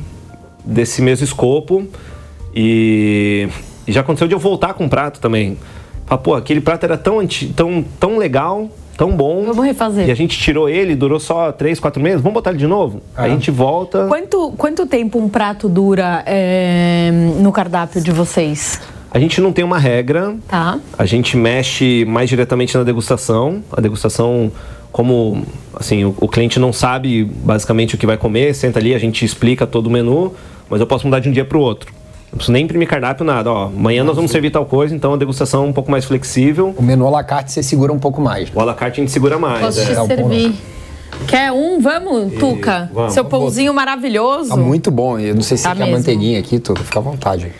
[0.63, 1.85] desse mesmo escopo.
[2.55, 3.47] E,
[3.87, 5.57] e já aconteceu de eu voltar com um prato também.
[6.05, 9.43] Falar, pô, aquele prato era tão, anti, tão, tão legal, tão bom.
[9.45, 10.07] Vamos refazer.
[10.07, 12.21] E a gente tirou ele, durou só três, quatro meses.
[12.21, 13.01] Vamos botar ele de novo?
[13.15, 14.07] Aí a gente volta.
[14.07, 18.81] Quanto, quanto tempo um prato dura é, no cardápio de vocês?
[19.11, 20.79] A gente não tem uma regra, Tá.
[20.97, 23.63] A gente mexe mais diretamente na degustação.
[23.71, 24.51] A degustação,
[24.91, 28.97] como assim, o, o cliente não sabe basicamente o que vai comer, senta ali, a
[28.97, 30.33] gente explica todo o menu,
[30.67, 31.93] mas eu posso mudar de um dia para o outro.
[32.33, 33.51] Não preciso nem imprimir cardápio, nada.
[33.51, 36.73] Ó, amanhã nós vamos servir tal coisa, então a degustação é um pouco mais flexível.
[36.75, 38.51] O menu à la carte você segura um pouco mais.
[38.55, 39.61] O à la carte a gente segura mais.
[39.61, 39.85] Posso é.
[39.85, 40.55] te um servir.
[41.27, 41.79] Quer um?
[41.79, 42.89] Vamos, Tuca?
[42.91, 43.13] vamos.
[43.13, 44.49] Seu pãozinho maravilhoso.
[44.49, 45.19] Tá muito bom.
[45.19, 45.93] Eu não sei se Tá quer mesmo.
[45.97, 46.75] manteiguinha aqui, Tu.
[46.75, 47.51] Fica à vontade.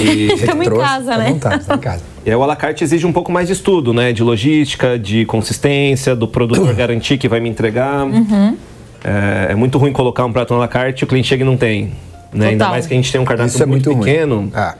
[0.00, 1.30] E, Estamos em casa, fica à né?
[1.30, 2.02] vontade, em casa.
[2.26, 4.12] e o à la carte exige um pouco mais de estudo, né?
[4.12, 8.04] De logística, de consistência, do produtor garantir que vai me entregar.
[8.04, 8.56] Uhum.
[9.04, 11.44] É, é muito ruim colocar um prato na à la carte e o cliente chega
[11.44, 11.92] e não tem.
[12.32, 12.48] Né?
[12.48, 14.10] Ainda mais que a gente tem um cardápio Isso é muito, muito ruim.
[14.12, 14.50] pequeno.
[14.54, 14.60] É.
[14.60, 14.74] A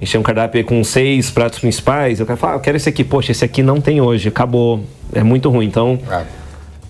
[0.00, 2.18] gente tem um cardápio com seis pratos principais.
[2.20, 3.04] Eu quero falar, ah, eu quero esse aqui.
[3.04, 4.80] Poxa, esse aqui não tem hoje, acabou.
[5.14, 5.66] É muito ruim.
[5.66, 6.22] Então, É.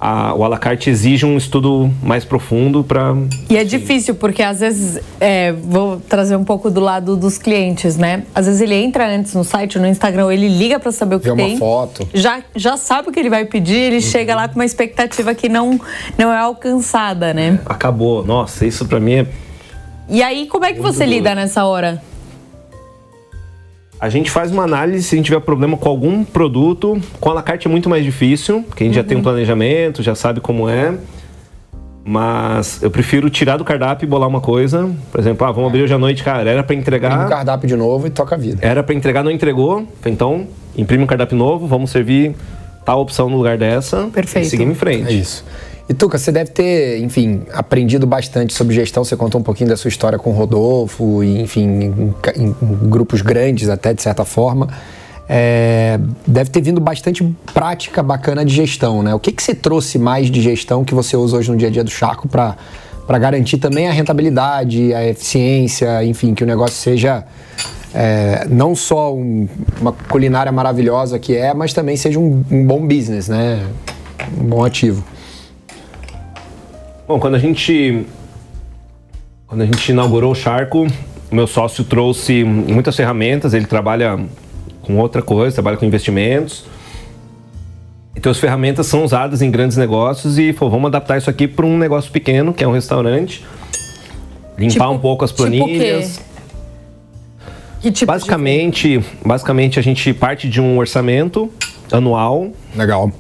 [0.01, 3.15] a- o à la carte exige um estudo mais profundo para.
[3.51, 7.99] E é difícil, porque às vezes, é, vou trazer um pouco do lado dos clientes,
[7.99, 8.23] né?
[8.35, 11.27] Às vezes ele entra antes no site, no Instagram, ele liga pra saber o que
[11.27, 11.59] Vê uma tem.
[11.59, 12.09] foto.
[12.15, 15.51] Já, já sabe o que ele vai pedir, ele chega lá com uma expectativa que
[15.51, 15.79] não,
[16.17, 17.61] não é alcançada, né?
[17.67, 18.25] Acabou.
[18.25, 19.27] Nossa, isso para mim é.
[20.13, 22.03] E aí, como é que você lida nessa hora?
[23.99, 27.01] A gente faz uma análise se a gente tiver problema com algum produto.
[27.19, 30.03] Com a la carte é muito mais difícil, porque a gente já tem um planejamento,
[30.03, 30.93] já sabe como é.
[32.05, 34.91] Mas eu prefiro tirar do cardápio e bolar uma coisa.
[35.11, 36.51] Por exemplo, ah, vamos abrir hoje à noite, cara.
[36.51, 37.29] Era pra Liga o entregar.
[37.31, 38.59] cardápio de novo e toca a vida.
[38.61, 39.89] Era pra entregar, não entregou.
[40.05, 40.47] Então,
[40.77, 42.35] imprime um cardápio novo, vamos servir
[42.85, 44.09] tal opção no lugar dessa.
[44.13, 44.47] Perfeito.
[44.47, 45.09] E seguimos em frente.
[45.09, 45.43] É isso.
[45.93, 49.05] E Tuca, você deve ter, enfim, aprendido bastante sobre gestão.
[49.05, 52.55] Você contou um pouquinho da sua história com o Rodolfo, enfim, em, em
[52.89, 54.69] grupos grandes até, de certa forma.
[55.29, 59.15] É, deve ter vindo bastante prática bacana de gestão, né?
[59.15, 61.71] O que, que você trouxe mais de gestão que você usa hoje no dia a
[61.71, 62.57] dia do Charco para
[63.19, 67.23] garantir também a rentabilidade, a eficiência, enfim, que o negócio seja
[67.95, 69.47] é, não só um-
[69.79, 73.63] uma culinária maravilhosa que é, mas também seja um, um bom business, né?
[74.41, 75.05] Um bom ativo.
[77.13, 78.07] Bom, quando a gente
[79.47, 80.87] quando a gente inaugurou o Charco,
[81.31, 84.19] o meu sócio trouxe muitas ferramentas, ele trabalha
[84.81, 86.65] com outra coisa, trabalha com investimentos.
[88.17, 91.67] Então as ferramentas são usadas em grandes negócios e falou, vamos adaptar isso aqui para
[91.67, 93.45] um negócio pequeno, que é um restaurante.
[94.57, 95.59] Limpar Tipo- um pouco as tipo o quê?
[95.59, 96.19] planilhas.
[97.83, 101.51] Que tipo basicamente, basicamente a gente parte de um orçamento
[101.93, 103.13] anual, Legal.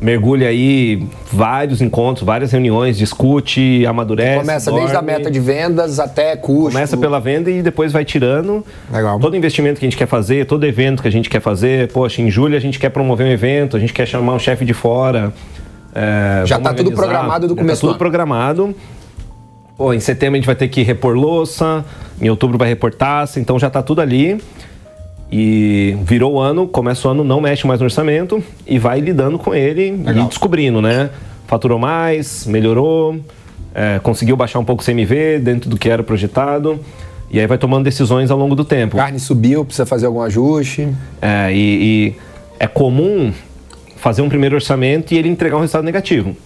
[0.00, 4.40] Mergulha aí vários encontros, várias reuniões, discute, amadurece.
[4.40, 5.12] Começa desde a dorme.
[5.12, 6.72] meta de vendas até custo.
[6.72, 8.64] Começa pela venda e depois vai tirando.
[8.92, 9.18] Legal.
[9.18, 11.90] Todo investimento que a gente quer fazer, todo evento que a gente quer fazer.
[11.92, 14.64] Poxa, em julho a gente quer promover um evento, a gente quer chamar um chefe
[14.64, 15.32] de fora.
[15.94, 18.74] é, Já vamos tá tudo programado do Já começo Tá do tudo programado.
[19.78, 21.84] Pô, em setembro a gente vai ter que repor louça,
[22.20, 24.38] em outubro vai repor taça, então já tá tudo ali.
[25.30, 29.38] E virou o ano, começa o ano, não mexe mais no orçamento e vai lidando
[29.38, 30.24] com ele Legal.
[30.24, 31.10] e descobrindo, né?
[31.46, 33.16] Faturou mais, melhorou,
[33.74, 36.80] é, conseguiu baixar um pouco o CMV dentro do que era projetado.
[37.30, 38.96] E aí vai tomando decisões ao longo do tempo.
[38.96, 40.88] Carne subiu, precisa fazer algum ajuste.
[41.20, 42.16] É, e, e
[42.60, 43.32] é comum
[43.96, 46.36] fazer um primeiro orçamento e ele entregar um resultado negativo.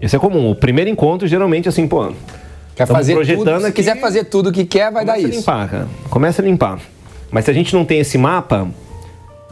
[0.00, 0.50] Isso é comum.
[0.50, 2.12] O primeiro encontro, geralmente, assim, pô.
[2.74, 5.26] Quer fazer projetando tudo, se aqui, quiser fazer tudo o que quer, vai dar Começa
[5.26, 5.38] a isso.
[5.40, 5.88] limpar, cara.
[6.08, 6.78] Começa a limpar.
[7.30, 8.68] Mas se a gente não tem esse mapa,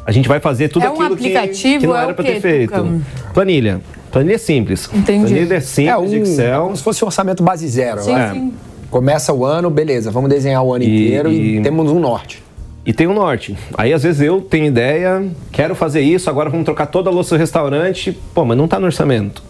[0.04, 2.24] a gente vai fazer tudo É um aquilo que- aplicativo, que, não é era pra
[2.24, 2.72] quê, ter feito.
[2.74, 3.00] Tuca?
[3.34, 3.80] Planilha.
[4.10, 4.88] Planilha é simples.
[4.94, 5.26] Entendi.
[5.26, 6.62] Planilha é simples É um, de Excel.
[6.64, 8.00] como se fosse um orçamento base zero.
[8.02, 8.30] Sim, né?
[8.32, 8.52] sim.
[8.90, 12.42] Começa o ano, beleza, vamos desenhar o ano E- inteiro e, e- temos um norte.
[12.86, 13.56] E tem o norte.
[13.76, 17.34] Aí às vezes eu tenho ideia, quero fazer isso, agora vamos trocar toda a louça
[17.36, 18.16] do restaurante.
[18.32, 19.42] Pô, mas não tá no orçamento.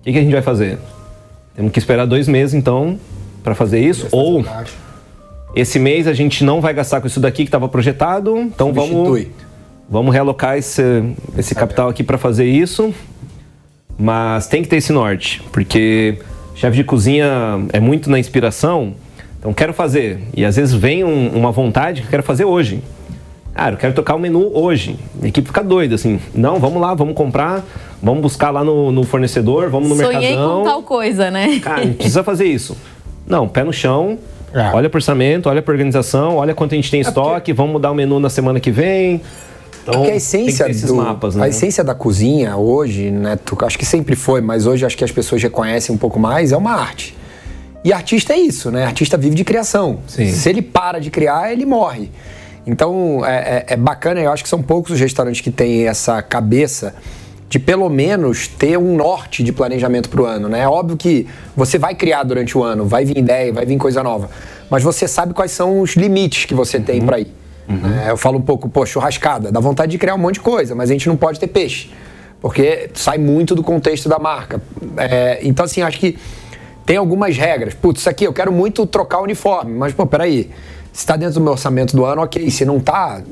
[0.00, 0.76] O que, que a gente vai fazer?
[1.54, 2.98] Temos que esperar dois meses então
[3.44, 4.08] para fazer isso.
[4.10, 4.44] Ou
[5.60, 8.90] esse mês a gente não vai gastar com isso daqui que estava projetado, então vamos,
[8.90, 9.32] Substitui.
[9.88, 10.82] vamos realocar esse,
[11.36, 12.92] esse capital aqui para fazer isso.
[13.98, 16.18] Mas tem que ter esse norte, porque
[16.54, 17.26] chefe de cozinha
[17.72, 18.94] é muito na inspiração.
[19.38, 20.20] Então quero fazer.
[20.36, 22.82] E às vezes vem um- uma vontade que eu quero fazer hoje.
[23.54, 24.96] Cara, eu quero tocar o menu hoje.
[25.20, 26.20] A equipe fica doida, assim.
[26.32, 27.64] Não, vamos lá, vamos comprar,
[28.00, 30.58] vamos buscar lá no, no fornecedor, vamos no Sonhei mercadão.
[30.60, 31.58] com tal coisa, né?
[31.60, 32.76] Cara, a gente precisa fazer isso.
[33.26, 34.16] Não, pé no chão,
[34.52, 34.70] É.
[34.74, 37.90] olha pro orçamento, olha pra organização, olha quanto a gente tem em estoque, vamos mudar
[37.90, 39.20] o menu na semana que vem.
[39.82, 41.44] Então, Porque a essência, do, mapas, né?
[41.44, 45.04] a essência da cozinha hoje, né, Tuca, acho que sempre foi, mas hoje acho que
[45.04, 47.16] as pessoas reconhecem um pouco mais, é uma arte.
[47.84, 48.84] E artista é isso, né?
[48.84, 50.00] Artista vive de criação.
[50.06, 50.30] Sim.
[50.30, 52.10] Se ele para de criar, ele morre.
[52.66, 56.20] Então é, é- é bacana, eu acho que são poucos os restaurantes que têm essa
[56.20, 56.94] cabeça
[57.48, 60.60] de pelo menos ter um norte de planejamento para o ano, né?
[60.60, 64.02] É óbvio que você vai criar durante o ano, vai vir ideia, vai vir coisa
[64.02, 64.28] nova,
[64.70, 67.32] mas você sabe quais são os limites que você tem para ir.
[67.66, 68.06] né?
[68.10, 70.90] Eu falo um pouco, pô, churrascada, dá vontade de criar um monte de coisa, mas
[70.90, 71.90] a gente não pode ter peixe,
[72.40, 74.60] porque sai muito do contexto da marca.
[74.96, 76.18] É, então, assim, acho que
[76.84, 77.74] tem algumas regras.
[77.74, 80.50] Putz, isso aqui eu quero muito trocar o uniforme, mas, pô, peraí.
[80.90, 82.50] Se está dentro do meu orçamento do ano, ok.
[82.50, 83.22] Se não tá,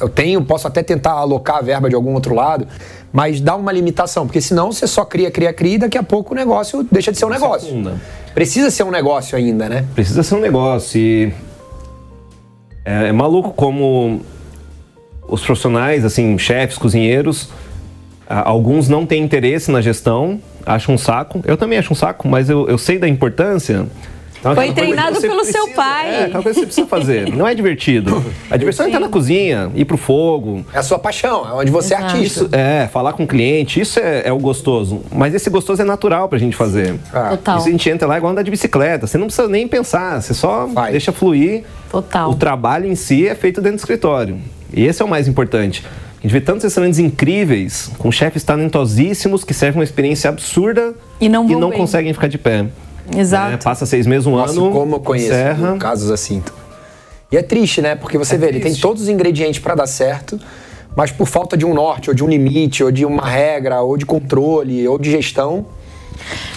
[0.00, 2.66] eu tenho, posso até tentar alocar a verba de algum outro lado,
[3.12, 6.32] mas dá uma limitação, porque senão você só cria, cria, cria e daqui a pouco
[6.32, 7.68] o negócio deixa de ser um negócio.
[7.68, 7.94] afunda.
[8.34, 9.86] Precisa ser um negócio ainda, né?
[9.94, 11.32] Precisa ser um negócio e
[12.84, 14.20] é, é maluco como
[15.28, 17.48] os profissionais, assim, chefes, cozinheiros,
[18.28, 21.40] alguns não têm interesse na gestão, acham um saco.
[21.44, 23.86] Eu também acho um saco, mas eu, eu sei da importância.
[24.44, 26.06] Então, Foi treinado pelo seu pai.
[26.14, 27.30] É, aquela coisa que você precisa fazer.
[27.34, 28.22] Não é divertido.
[28.50, 31.70] A diversão é estar na cozinha, ir pro fogo, É a sua paixão, é onde
[31.70, 32.12] você é Exato.
[32.14, 32.44] artista.
[32.44, 35.00] isso, é, falar com o cliente, isso é, é o gostoso.
[35.10, 36.94] Mas esse gostoso é natural pra gente fazer.
[37.10, 37.56] Ah, Total.
[37.58, 39.06] Isso a gente entra lá igual andar de bicicleta.
[39.06, 40.90] Você não precisa nem pensar, você só Vai.
[40.92, 41.64] deixa fluir.
[41.90, 42.30] Total.
[42.30, 44.36] O trabalho em si é feito dentro do escritório.
[44.74, 45.82] E esse é o mais importante.
[46.18, 51.28] A gente vê tantos restaurantes incríveis, com chefes talentosíssimos, que servem uma experiência absurda E
[51.28, 51.78] não vão bem.
[51.78, 52.66] conseguem ficar de pé.
[53.16, 53.50] Exato.
[53.52, 53.58] né?
[53.62, 55.76] Passa seis meses, um Nossa, ano, como eu conheço encerra.
[55.78, 56.42] casos assim.
[57.32, 57.94] E é triste, né?
[57.96, 58.80] Porque você É vê, ele tem triste.
[58.82, 60.38] todos os ingredientes para dar certo,
[60.96, 63.96] mas por falta de um norte, ou de um limite, ou de uma regra, ou
[63.96, 65.66] de controle, ou de gestão,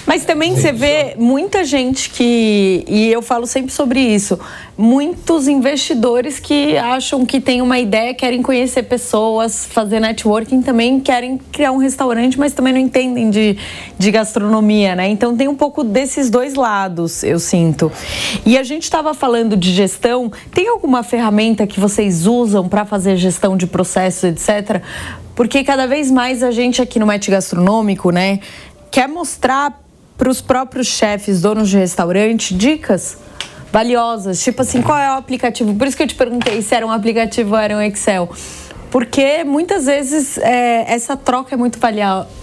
[0.06, 4.40] Mas também você vê muita gente que, e eu falo sempre sobre isso,
[4.78, 11.38] muitos investidores que acham que tem uma ideia, querem conhecer pessoas, fazer networking, também querem
[11.52, 13.58] criar um restaurante, mas também não entendem de,
[13.98, 15.08] de gastronomia, né?
[15.10, 17.92] Então tem um pouco desses dois lados, eu sinto.
[18.46, 23.18] E a gente estava falando de gestão, tem alguma ferramenta que vocês usam para fazer
[23.18, 24.82] gestão de processos, etc?
[25.36, 28.40] Porque cada vez mais a gente aqui no Met Gastronômico, né,
[28.92, 29.82] quer mostrar
[30.18, 33.18] para os próprios chefes, donos de restaurante, dicas
[33.72, 34.44] valiosas.
[34.44, 35.74] Tipo assim, qual é o aplicativo?
[35.76, 38.30] Por isso que eu te perguntei se era um aplicativo ou era um Excel.
[38.90, 41.78] Porque muitas vezes é, essa troca é muito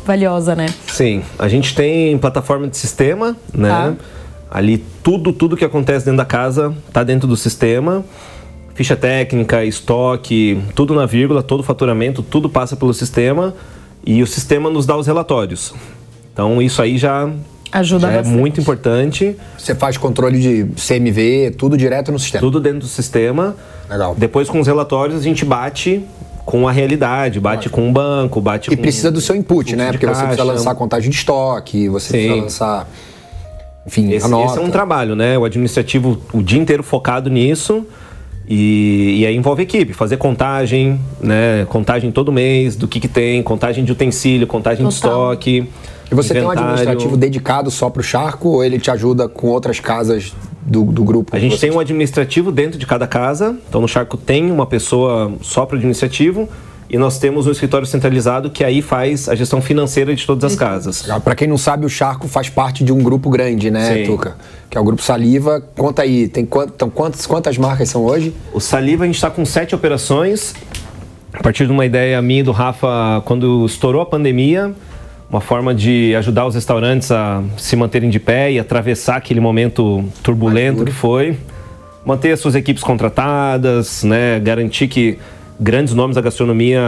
[0.05, 0.67] valiosa, né?
[0.87, 3.69] Sim, a gente tem plataforma de sistema, né?
[3.69, 3.95] Tá.
[4.51, 8.05] Ali tudo, tudo que acontece dentro da casa está dentro do sistema.
[8.75, 13.55] Ficha técnica, estoque, tudo na vírgula, todo faturamento, tudo passa pelo sistema
[14.05, 15.73] e o sistema nos dá os relatórios.
[16.35, 17.31] Então isso aí já
[17.73, 19.37] Ajuda já é muito importante.
[19.59, 22.41] Você faz controle de CMV, tudo direto no sistema.
[22.41, 23.57] Tudo dentro do sistema.
[23.91, 24.15] Legal.
[24.17, 26.05] Depois com os relatórios a gente bate
[26.45, 28.81] com a realidade, bate com o banco, bate e com...
[28.81, 29.91] E precisa do seu input, né?
[29.91, 30.21] Porque caixa.
[30.21, 32.13] você precisa lançar a contagem de estoque, você Sim.
[32.13, 32.89] precisa lançar...
[33.87, 34.53] Enfim, esse, a nota.
[34.53, 35.37] esse é um trabalho, né?
[35.37, 37.85] O administrativo o dia inteiro focado nisso.
[38.47, 41.67] E, e, aí envolve equipe, fazer contagem, né?
[41.69, 44.91] Contagem todo mês do que, que tem, contagem de utensílio, contagem Total.
[44.91, 45.69] de estoque.
[46.11, 46.57] E você inventário.
[46.57, 50.33] tem um administrativo dedicado só para o charco ou ele te ajuda com outras casas
[50.63, 51.35] do, do grupo?
[51.35, 53.57] A gente tem um administrativo dentro de cada casa.
[53.69, 56.49] Então no charco tem uma pessoa só para o administrativo
[56.89, 60.57] e nós temos um escritório centralizado que aí faz a gestão financeira de todas as
[60.57, 61.03] casas.
[61.25, 64.05] Para quem não sabe, o Charco faz parte de um grupo grande, né, Sim.
[64.05, 64.37] Tuca?
[64.69, 65.61] Que é o Grupo Saliva.
[65.77, 68.35] Conta aí, tem então, quantas, quantas marcas são hoje?
[68.53, 70.55] O Saliva a gente está com sete operações.
[71.33, 74.73] A partir de uma ideia minha e do Rafa, quando estourou a pandemia,
[75.35, 80.05] uma forma de ajudar os restaurantes a se manterem de pé e atravessar aquele momento
[80.23, 81.37] turbulento que foi.
[82.07, 85.19] Manter as suas equipes contratadas, né, garantir que
[85.59, 86.81] grandes nomes da gastronomia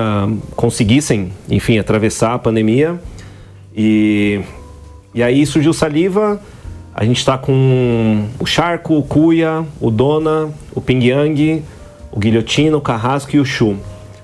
[0.55, 3.01] conseguissem, enfim, atravessar a pandemia.
[3.77, 4.41] E,
[5.13, 6.41] e aí surgiu Saliva,
[6.95, 11.65] a gente está com o Charco, o Cuia, o Dona, o Ping Yang,
[12.13, 13.77] o Guilhotina, o Carrasco e o Chu.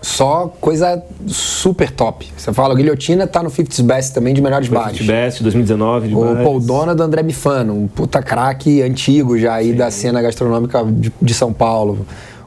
[0.03, 2.29] Só coisa super top.
[2.37, 4.99] Você fala, o Guilhotina tá no 50's Best também de melhores bares.
[4.99, 9.55] 50's Best, 2019 de O Paul Dona do André Bifano, um puta craque antigo já
[9.55, 9.77] aí Sim.
[9.77, 12.05] da cena gastronômica de, de São Paulo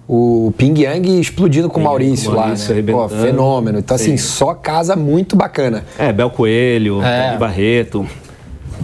[0.08, 2.92] o Ping Yang explodindo com o Maurício, Maurício lá, né?
[2.92, 3.80] Pô, fenômeno.
[3.80, 4.14] Então, assim, Sim.
[4.14, 5.84] assim, só casa muito bacana.
[5.98, 7.38] É, Bel Coelho, é.
[7.38, 8.06] Barreto.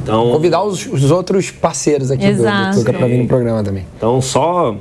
[0.01, 0.31] Então...
[0.31, 2.71] Convidar os, os outros parceiros aqui Exato.
[2.71, 3.85] do, do Tuca pra vir no programa também.
[3.97, 4.75] Então, só,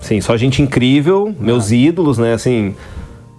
[0.00, 1.74] sim, só gente incrível, meus ah.
[1.74, 2.74] ídolos, né, assim...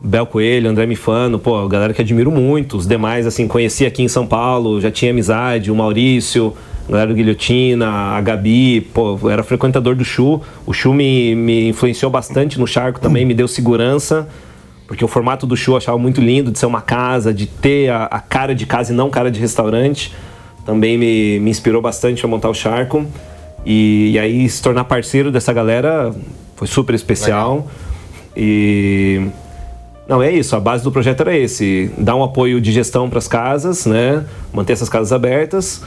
[0.05, 2.77] Bel Coelho, André Mifano, pô, galera que admiro muito.
[2.77, 6.53] Os demais, assim, conheci aqui em São Paulo, já tinha amizade, o Maurício,
[6.87, 10.39] galera do Guilhotina, a Gabi, pô, era frequentador do Chu.
[10.63, 14.27] O Chu me, me influenciou bastante no Charco também, me deu segurança.
[14.87, 17.89] Porque o formato do Chu eu achava muito lindo, de ser uma casa, de ter
[17.89, 20.13] a, a cara de casa e não cara de restaurante.
[20.63, 23.03] Também me, me inspirou bastante a montar o Charco.
[23.65, 26.13] E, e, aí se tornar parceiro dessa galera
[26.55, 27.55] foi super especial.
[27.55, 27.71] Legal.
[28.37, 29.27] E.
[30.07, 30.55] Não, é isso.
[30.55, 34.23] A base do projeto era esse: dar um apoio de gestão para as casas, né?
[34.53, 35.81] Manter essas casas abertas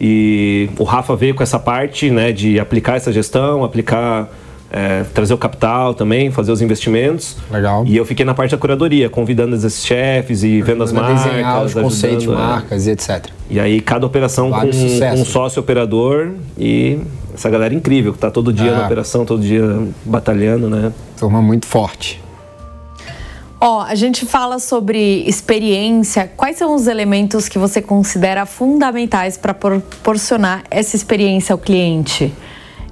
[0.00, 4.28] e o Rafa veio com essa parte né, de aplicar essa gestão, aplicar,
[4.70, 7.36] é, trazer o capital também, fazer os investimentos.
[7.50, 7.84] Legal.
[7.86, 11.24] E eu fiquei na parte da curadoria, convidando esses chefes e vendo as marcas.
[11.24, 12.28] Desenhar os conceitos, é.
[12.28, 13.26] marcas e etc.
[13.48, 16.98] E aí cada operação com, com, um sócio operador e
[17.34, 18.76] essa galera incrível que está todo dia é.
[18.76, 20.92] na operação, todo dia batalhando, né?
[21.18, 22.25] Turma muito forte.
[23.58, 26.30] Ó, oh, a gente fala sobre experiência.
[26.36, 32.34] Quais são os elementos que você considera fundamentais para proporcionar essa experiência ao cliente?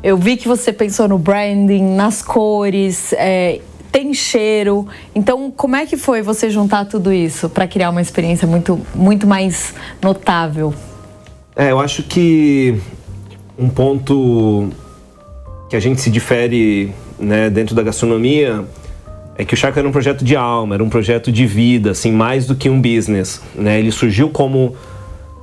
[0.03, 3.61] Eu vi que você pensou no branding, nas cores, é,
[3.93, 4.89] tem cheiro.
[5.15, 9.27] Então, como é que foi você juntar tudo isso para criar uma experiência muito, muito
[9.27, 10.73] mais notável?
[11.55, 12.81] É, eu acho que
[13.59, 14.71] um ponto
[15.69, 18.65] que a gente se difere né, dentro da gastronomia
[19.37, 22.13] é que o Shark era um projeto de alma, era um projeto de vida, assim,
[22.13, 23.79] mais do que um business, né?
[23.79, 24.75] Ele surgiu como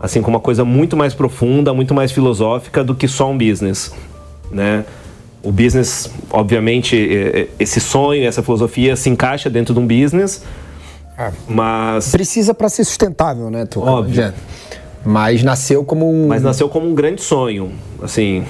[0.02, 3.94] assim, como uma coisa muito mais profunda, muito mais filosófica do que só um business,
[4.52, 4.84] né?
[5.44, 6.96] O business, obviamente,
[7.60, 10.44] esse sonho, essa filosofia se encaixa dentro de um business,
[11.18, 11.32] é.
[11.48, 13.80] mas precisa para ser sustentável, né, tu?
[13.82, 14.34] Óbvio.
[15.04, 18.44] Mas nasceu como um Mas nasceu como um grande sonho, assim.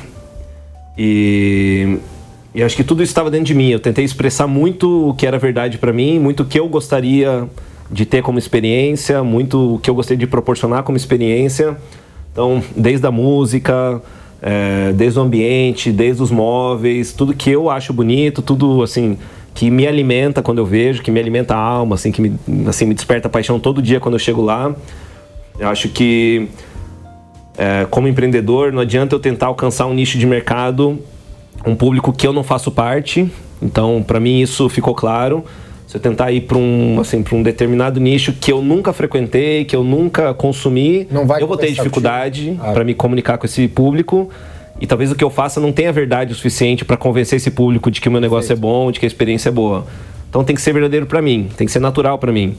[0.98, 1.98] E
[2.54, 3.70] e acho que tudo isso estava dentro de mim.
[3.70, 7.48] Eu tentei expressar muito o que era verdade para mim, muito o que eu gostaria
[7.90, 11.78] de ter como experiência, muito o que eu gostaria de proporcionar como experiência
[12.32, 14.02] Então, desde a música,
[14.42, 19.18] é, desde o ambiente, desde os móveis, tudo que eu acho bonito, tudo assim
[19.54, 22.86] que me alimenta quando eu vejo, que me alimenta a alma, assim, que me, assim,
[22.86, 24.74] me desperta paixão todo dia quando eu chego lá.
[25.60, 26.48] Eu acho que
[27.58, 31.00] é, como empreendedor, não adianta eu tentar alcançar um nicho de mercado,
[31.66, 33.30] um público que eu não faço parte.
[33.62, 35.44] Então, para mim isso ficou claro.
[35.88, 39.76] Se eu tentar ir para um, assim, um determinado nicho que eu nunca frequentei, que
[39.76, 42.72] eu nunca consumi, eu vou ter dificuldade ah.
[42.72, 44.30] para me comunicar com esse público.
[44.80, 47.92] E talvez o que eu faça não tenha verdade o suficiente para convencer esse público
[47.92, 48.68] de que o meu negócio Perfeito.
[48.68, 49.86] é bom, de que a experiência é boa.
[50.30, 52.56] Então tem que ser verdadeiro para mim, tem que ser natural para mim.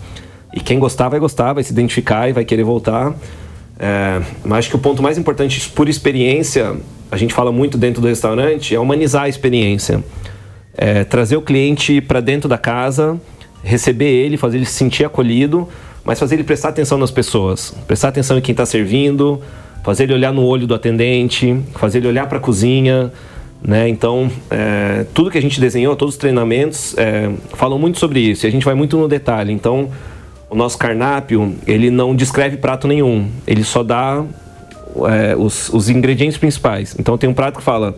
[0.53, 3.15] E quem gostar vai gostar, vai se identificar e vai querer voltar.
[3.83, 6.77] É, mas acho que o ponto mais importante, por experiência,
[7.11, 10.03] a gente fala muito dentro do restaurante, é humanizar a experiência
[10.77, 13.21] é, trazer o cliente para dentro da casa,
[13.63, 15.69] receber ele, fazer ele se sentir acolhido,
[16.05, 19.41] mas fazer ele prestar atenção nas pessoas, prestar atenção em quem está servindo,
[19.85, 23.13] fazer ele olhar no olho do atendente, fazer ele olhar para a cozinha,
[23.63, 23.89] né?
[23.89, 28.45] Então, é, tudo que a gente desenhou, todos os treinamentos é, falam muito sobre isso
[28.45, 29.53] e a gente vai muito no detalhe.
[29.53, 29.91] Então,
[30.53, 34.23] o nosso carnápio ele não descreve prato nenhum, ele só dá
[35.09, 36.95] é, os, os ingredientes principais.
[36.99, 37.97] Então, tem um prato que fala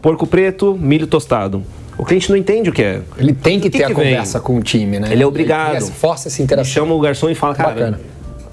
[0.00, 1.62] porco preto, milho tostado.
[1.98, 3.02] O cliente não entende o que é.
[3.18, 3.96] Ele tem que, que ter que a vem?
[3.96, 5.12] conversa com o time, né?
[5.12, 5.76] Ele é obrigado.
[5.76, 6.72] Ele força essa interação.
[6.72, 8.00] chama o garçom e fala, cara, Bacana.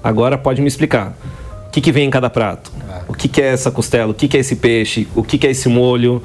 [0.04, 1.16] agora pode me explicar.
[1.68, 2.70] O que, que vem em cada prato?
[2.90, 3.00] É.
[3.08, 4.10] O que, que é essa costela?
[4.10, 5.08] O que, que é esse peixe?
[5.16, 6.22] O que, que é esse molho?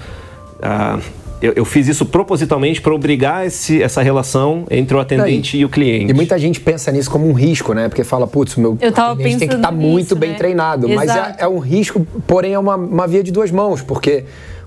[0.62, 1.00] Ah,
[1.44, 5.66] eu, eu, fiz isso propositalmente para obrigar esse, essa relação entre o atendente e, e,
[5.66, 6.10] o cliente.
[6.10, 7.90] E muita gente pensa nisso como um risco, né?
[7.90, 10.38] Porque fala, putz, o meu eu atendente tem que estar tá muito bem né?
[10.38, 10.90] treinado.
[10.90, 11.06] Exato.
[11.06, 14.24] Mas é, é, um risco, porém é uma, uma via de duas mãos, porque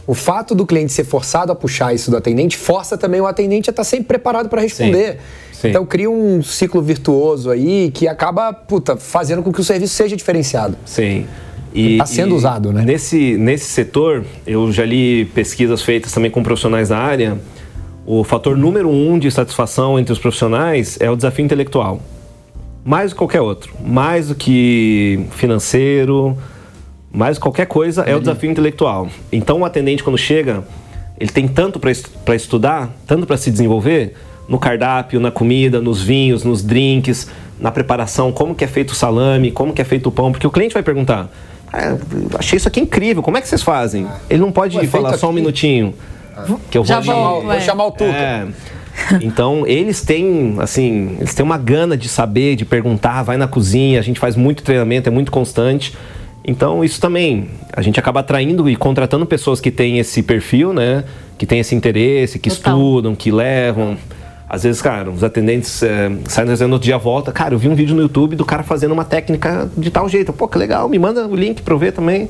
[0.06, 3.70] o fato do cliente ser forçado a puxar isso do atendente força também o atendente
[3.70, 5.12] a estar sempre preparado para responder.
[5.12, 5.68] Sim, sim.
[5.70, 10.14] Então cria um ciclo virtuoso aí que acaba, puta, fazendo com que o serviço seja
[10.14, 10.76] diferenciado.
[10.84, 11.26] Sim.
[11.76, 12.82] Está sendo e usado, né?
[12.84, 17.38] Nesse, nesse setor, eu já li pesquisas feitas também com profissionais da área.
[18.06, 22.00] O fator número um de satisfação entre os profissionais é o desafio intelectual.
[22.84, 23.74] Mais do que qualquer outro.
[23.84, 26.36] Mais do que financeiro,
[27.12, 29.08] mas qualquer coisa é o desafio intelectual.
[29.32, 30.62] Então o atendente quando chega,
[31.18, 34.14] ele tem tanto para estudar, tanto para se desenvolver,
[34.48, 38.94] no cardápio, na comida, nos vinhos, nos drinks, na preparação, como que é feito o
[38.94, 41.30] salame, como que é feito o pão, porque o cliente vai perguntar,
[41.76, 44.06] ah, achei isso aqui incrível, como é que vocês fazem?
[44.30, 45.94] Ele não pode Ué, falar só um minutinho,
[46.70, 48.04] que eu vou, Já vou, vou chamar o Tuca.
[48.04, 48.46] É,
[49.20, 54.00] então, eles têm, assim, eles têm uma gana de saber, de perguntar, vai na cozinha,
[54.00, 55.92] a gente faz muito treinamento, é muito constante.
[56.42, 61.04] Então, isso também, a gente acaba atraindo e contratando pessoas que têm esse perfil, né?
[61.36, 62.78] Que têm esse interesse, que Total.
[62.78, 63.98] estudam, que levam.
[64.48, 67.32] Às vezes, cara, os atendentes é, saem dizendo outro dia volta.
[67.32, 70.32] Cara, eu vi um vídeo no YouTube do cara fazendo uma técnica de tal jeito.
[70.32, 72.28] Pô, que legal, me manda o link para eu ver também.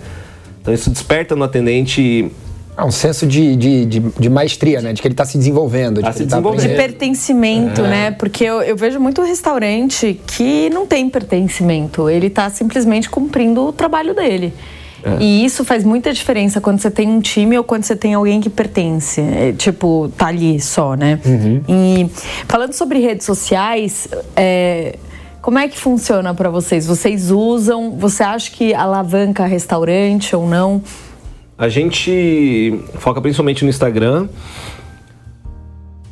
[0.62, 2.30] Então, isso desperta no atendente
[2.76, 4.92] ah, um senso de, de, de, de, maestria, né?
[4.92, 6.02] De que ele está se desenvolvendo.
[6.02, 6.68] Tá de, se tá desenvolvendo.
[6.68, 7.88] de pertencimento, é.
[7.88, 8.10] né?
[8.10, 12.10] Porque eu, eu, vejo muito restaurante que não tem pertencimento.
[12.10, 14.52] Ele está simplesmente cumprindo o trabalho dele.
[15.06, 15.22] É.
[15.22, 18.40] E isso faz muita diferença quando você tem um time ou quando você tem alguém
[18.40, 19.20] que pertence.
[19.20, 21.20] É, tipo, tá ali só, né?
[21.24, 21.62] Uhum.
[21.68, 22.10] E
[22.48, 24.98] falando sobre redes sociais, é,
[25.40, 26.88] como é que funciona para vocês?
[26.88, 27.96] Vocês usam?
[27.96, 30.82] Você acha que alavanca restaurante ou não?
[31.56, 34.28] A gente foca principalmente no Instagram.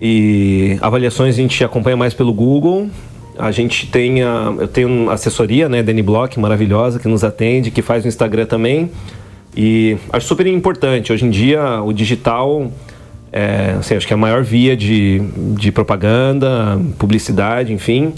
[0.01, 2.89] E avaliações a gente acompanha mais pelo Google.
[3.39, 7.71] A gente tem a, eu tenho uma assessoria, né, Dani Block, maravilhosa, que nos atende,
[7.71, 8.91] que faz o Instagram também.
[9.57, 11.13] E acho super importante.
[11.13, 12.71] Hoje em dia, o digital,
[13.33, 15.21] é, assim, acho que é a maior via de,
[15.57, 18.13] de propaganda, publicidade, enfim.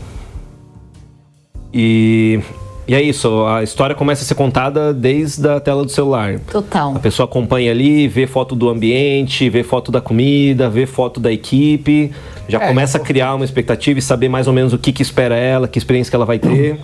[1.72, 2.40] E
[2.88, 6.38] e é isso, a história começa a ser contada desde a tela do celular.
[6.38, 6.94] Total.
[6.94, 11.32] A pessoa acompanha ali, vê foto do ambiente, vê foto da comida, vê foto da
[11.32, 12.12] equipe,
[12.48, 15.02] já é, começa a criar uma expectativa e saber mais ou menos o que, que
[15.02, 16.78] espera ela, que experiência que ela vai ter.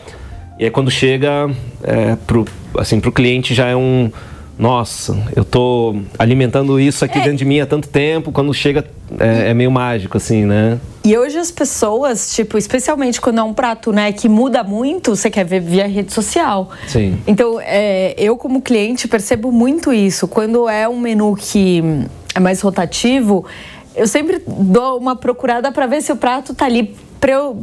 [0.59, 1.51] E aí quando chega
[1.83, 2.45] é, pro,
[2.79, 4.11] assim, pro cliente já é um
[4.59, 7.23] nossa, eu tô alimentando isso aqui é.
[7.23, 8.85] dentro de mim há tanto tempo, quando chega
[9.19, 10.79] é, é, meio mágico, assim, né?
[11.05, 15.31] E hoje as pessoas, tipo, especialmente quando é um prato, né, que muda muito, você
[15.31, 16.71] quer ver via rede social.
[16.87, 17.19] Sim.
[17.27, 20.29] Então, é, eu como cliente percebo muito isso.
[20.29, 21.83] Quando é um menu que
[22.35, 23.45] é mais rotativo,
[23.95, 26.95] eu sempre dou uma procurada para ver se o prato tá ali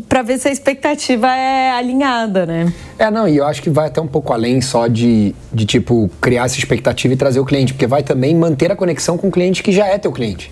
[0.07, 2.73] para ver se a expectativa é alinhada, né?
[2.97, 6.09] É, não, e eu acho que vai até um pouco além só de, de tipo,
[6.21, 9.32] criar essa expectativa e trazer o cliente, porque vai também manter a conexão com o
[9.32, 10.49] cliente que já é teu cliente.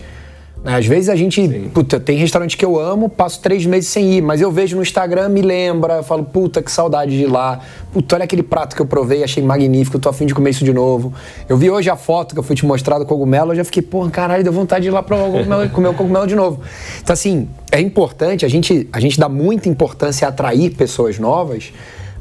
[0.67, 4.21] Às vezes a gente, puta, tem restaurante que eu amo, passo três meses sem ir,
[4.21, 7.61] mas eu vejo no Instagram, me lembra, falo, puta, que saudade de ir lá.
[7.93, 10.73] Puta, olha aquele prato que eu provei, achei magnífico, tô afim de comer isso de
[10.73, 11.13] novo.
[11.47, 13.81] Eu vi hoje a foto que eu fui te mostrar do cogumelo, eu já fiquei,
[13.81, 16.59] porra, caralho, deu vontade de ir lá provar o cogumelo, comer o cogumelo de novo.
[17.01, 21.71] Então, assim, é importante, a gente, a gente dá muita importância a atrair pessoas novas,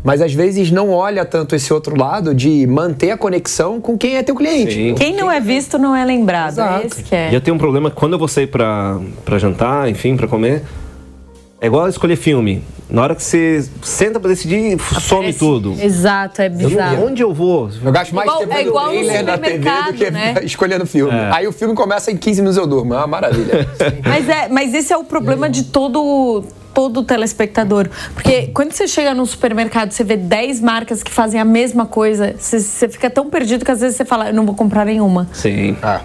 [0.07, 4.17] mas às vezes não olha tanto esse outro lado de manter a conexão com quem
[4.17, 4.73] é teu cliente.
[4.73, 4.95] Sim.
[4.95, 6.53] Quem não é visto não é lembrado.
[6.53, 6.83] Exato.
[6.85, 7.31] É esse que é.
[7.33, 10.29] E eu tenho um problema que quando eu vou sair pra, pra jantar, enfim, pra
[10.29, 10.63] comer,
[11.61, 12.63] é igual escolher filme.
[12.89, 15.75] Na hora que você senta pra decidir, some Parece- tudo.
[15.83, 17.07] Exato, é Eu não- bizarro.
[17.07, 17.69] onde eu vou?
[17.85, 20.35] Eu gasto mais Igual- tempo é igual trailer na TV do supermercado, que né?
[20.45, 21.13] escolhendo filme.
[21.33, 22.95] Aí o filme começa em 15 minutos eu durmo.
[22.95, 23.67] É uma maravilha.
[24.05, 26.45] Mas, é, mas esse é o problema de todo
[26.77, 27.89] todo telespectador.
[28.13, 32.35] Porque quando você chega no supermercado, você vê 10 marcas que fazem a mesma coisa,
[32.39, 35.27] você, você fica tão perdido que às vezes você fala, eu não vou comprar nenhuma.
[35.33, 35.75] Sim.
[35.83, 36.03] ah,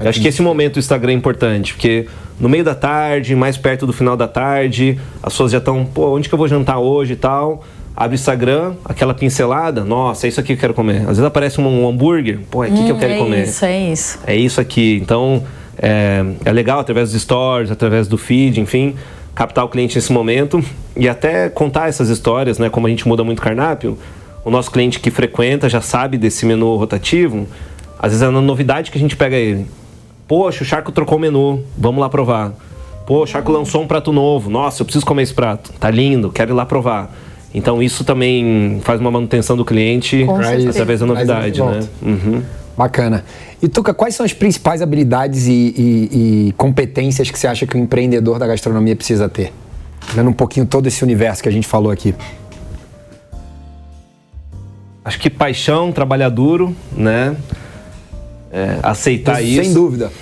[0.00, 2.08] Eu acho que esse momento do Instagram é importante, porque
[2.40, 6.16] no meio da tarde, mais perto do final da tarde, as pessoas já estão, pô,
[6.16, 7.62] onde que eu vou jantar hoje e tal?
[7.96, 11.02] Abre o Instagram, aquela pincelada, nossa, é isso aqui que eu quero comer.
[11.02, 13.44] Às vezes aparece um, um hambúrguer, pô, é aqui que eu quero é comer.
[13.44, 14.18] isso, é isso.
[14.26, 14.98] É isso aqui.
[15.00, 15.44] Então,
[15.80, 18.96] é, é legal através dos stories, através do feed, enfim,
[19.38, 20.60] captar o cliente nesse momento
[20.96, 22.68] e até contar essas histórias, né?
[22.68, 23.96] Como a gente muda muito o cardápio,
[24.44, 27.46] o nosso cliente que frequenta já sabe desse menu rotativo,
[28.00, 29.68] às vezes é uma novidade que a gente pega ele.
[30.26, 32.52] Poxa, o Charco trocou o menu, vamos lá provar.
[33.06, 36.30] Pô, o Charco lançou um prato novo, nossa, eu preciso comer esse prato, tá lindo,
[36.32, 37.08] quero ir lá provar.
[37.54, 40.26] Então isso também faz uma manutenção do cliente
[40.68, 41.88] através da novidade, de né?
[42.02, 42.42] Uhum.
[42.76, 43.24] Bacana.
[43.60, 47.76] E Tuca, quais são as principais habilidades e, e- e competências que você acha que
[47.76, 49.52] o empreendedor da gastronomia precisa ter?
[50.12, 52.14] Olhando um pouquinho todo esse universo que a gente falou aqui.
[55.04, 57.36] Acho que paixão, trabalhar duro, né?
[58.52, 59.62] É, aceitar isso.
[59.64, 60.12] Sem dúvida.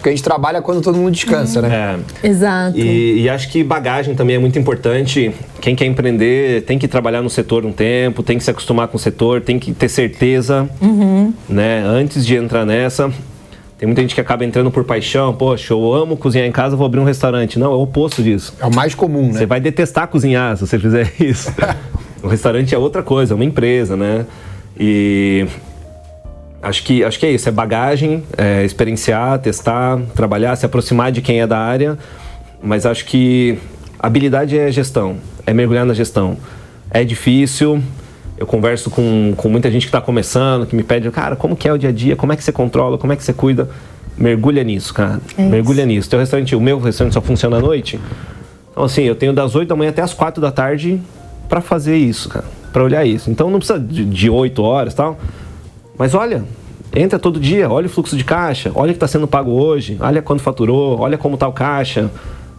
[0.00, 2.00] Porque a gente trabalha quando todo mundo descansa, né?
[2.22, 2.78] É, Exato.
[2.78, 5.30] e, e acho que bagagem também é muito importante.
[5.60, 8.96] Quem quer empreender tem que trabalhar no setor um tempo, tem que se acostumar com
[8.96, 10.66] o setor, tem que ter certeza,
[11.46, 11.84] né?
[11.86, 13.12] Antes de entrar nessa.
[13.76, 15.34] Tem muita gente que acaba entrando por paixão.
[15.34, 17.58] Poxa, eu amo cozinhar em casa, vou abrir um restaurante.
[17.58, 18.54] Não, é o oposto disso.
[18.58, 19.46] É o mais comum, Você né?
[19.46, 21.52] vai detestar cozinhar se você fizer isso.
[22.22, 24.24] o restaurante é outra coisa, é uma empresa, né?
[24.78, 25.46] E
[26.62, 31.22] acho que, acho que é isso, é bagagem, é experienciar, testar, trabalhar, se aproximar de
[31.22, 31.98] quem é da área.
[32.62, 33.58] Mas acho que
[33.98, 36.36] habilidade é gestão, é mergulhar na gestão.
[36.90, 37.82] É difícil,
[38.36, 41.68] eu converso com, com muita gente que está começando, que me pede, cara, como que
[41.68, 43.68] é o dia a dia, como é que você controla, como é que você cuida?
[44.16, 45.20] Mergulha nisso, cara.
[45.38, 46.10] Mergulha nisso.
[46.10, 47.98] Teu restaurante, o meu restaurante só funciona à noite.
[48.70, 51.00] Então, assim, eu tenho das 8 da manhã até as 4 da tarde
[51.48, 52.44] para fazer isso, cara.
[52.72, 53.30] Pra olhar isso.
[53.30, 55.18] Então, não precisa de, de 8 horas e tal.
[56.00, 56.42] Mas olha,
[56.96, 59.98] entra todo dia, olha o fluxo de caixa, olha o que está sendo pago hoje,
[60.00, 62.10] olha quanto faturou, olha como está o caixa,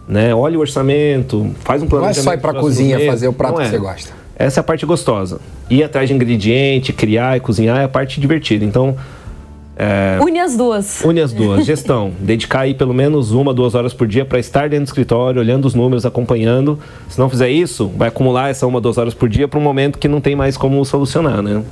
[0.06, 0.32] né?
[0.32, 2.22] Olha o orçamento, faz um Não é planejamento.
[2.24, 3.10] só ir pro próximo cozinha mês.
[3.10, 3.70] fazer o prato Não que é.
[3.70, 4.12] você gosta.
[4.36, 5.40] Essa é a parte gostosa.
[5.68, 8.64] Ir atrás de ingrediente, criar e cozinhar é a parte divertida.
[8.64, 8.96] Então,
[10.20, 11.00] Une as duas.
[11.04, 11.64] Une as duas.
[11.64, 12.12] Gestão.
[12.20, 15.64] Dedicar aí pelo menos uma, duas horas por dia para estar dentro do escritório, olhando
[15.66, 16.78] os números, acompanhando.
[17.08, 19.98] Se não fizer isso, vai acumular essa uma, duas horas por dia para um momento
[19.98, 21.62] que não tem mais como solucionar, né?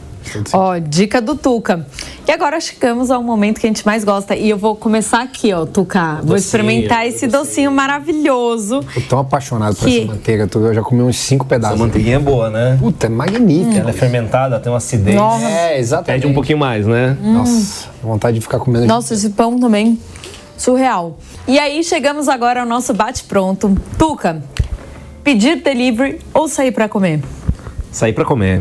[0.53, 1.87] Ó, dica do Tuca.
[2.29, 4.37] E agora chegamos ao momento que a gente mais gosta.
[4.37, 6.17] E eu vou começar aqui, ó, Tuca.
[6.17, 8.81] Vou Docinho, experimentar esse docinho maravilhoso.
[8.95, 10.47] Tô tão apaixonado por Que- essa manteiga.
[10.47, 10.67] Tuca.
[10.67, 11.79] Eu já comi uns cinco Essa pedaços.
[11.81, 12.77] manteiguinha é boa, né?
[12.79, 13.79] Puta, é magnífica.
[13.79, 15.17] Ela é fermentada, tem uma acidez.
[15.17, 15.47] Nossa.
[15.49, 16.21] É, exatamente.
[16.23, 17.17] Pede um pouquinho mais, né?
[17.23, 18.87] Nossa, vontade de ficar comendo.
[18.87, 19.99] Nossa, esse pão também.
[20.57, 21.19] Surreal.
[21.49, 23.77] E aí chegamos agora ao nosso bate-pronto.
[23.99, 24.43] Tuca,
[25.25, 27.23] pedir delivery ou sair pra comer?
[27.91, 28.59] Sair para comer.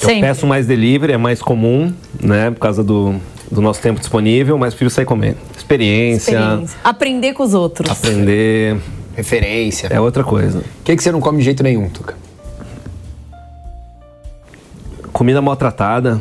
[0.00, 0.20] Eu Sempre.
[0.22, 2.50] peço mais delivery, é mais comum, né?
[2.50, 3.14] Por causa do,
[3.50, 5.36] do nosso tempo disponível, mas prefiro sair comer.
[5.56, 6.78] Experiência, Experiência.
[6.82, 7.90] Aprender com os outros.
[7.90, 8.78] aprender,
[9.14, 9.88] Referência.
[9.90, 10.58] é outra coisa.
[10.60, 12.14] O que, que você não come de jeito nenhum, Tuca?
[15.12, 16.20] Comida maltratada.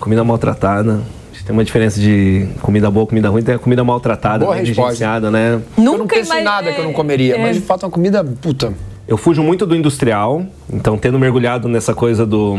[0.00, 1.00] Comida maltratada.
[1.44, 3.42] Tem uma diferença de comida boa, comida ruim.
[3.42, 5.60] Tem a comida maltratada, Boa negligenciada, né?
[5.76, 7.38] eu não Nunca penso em imagi- nada que eu não comeria, é.
[7.42, 8.72] mas de fato é uma comida, puta.
[9.06, 10.42] Eu fujo muito do industrial,
[10.72, 12.58] então tendo mergulhado nessa coisa do,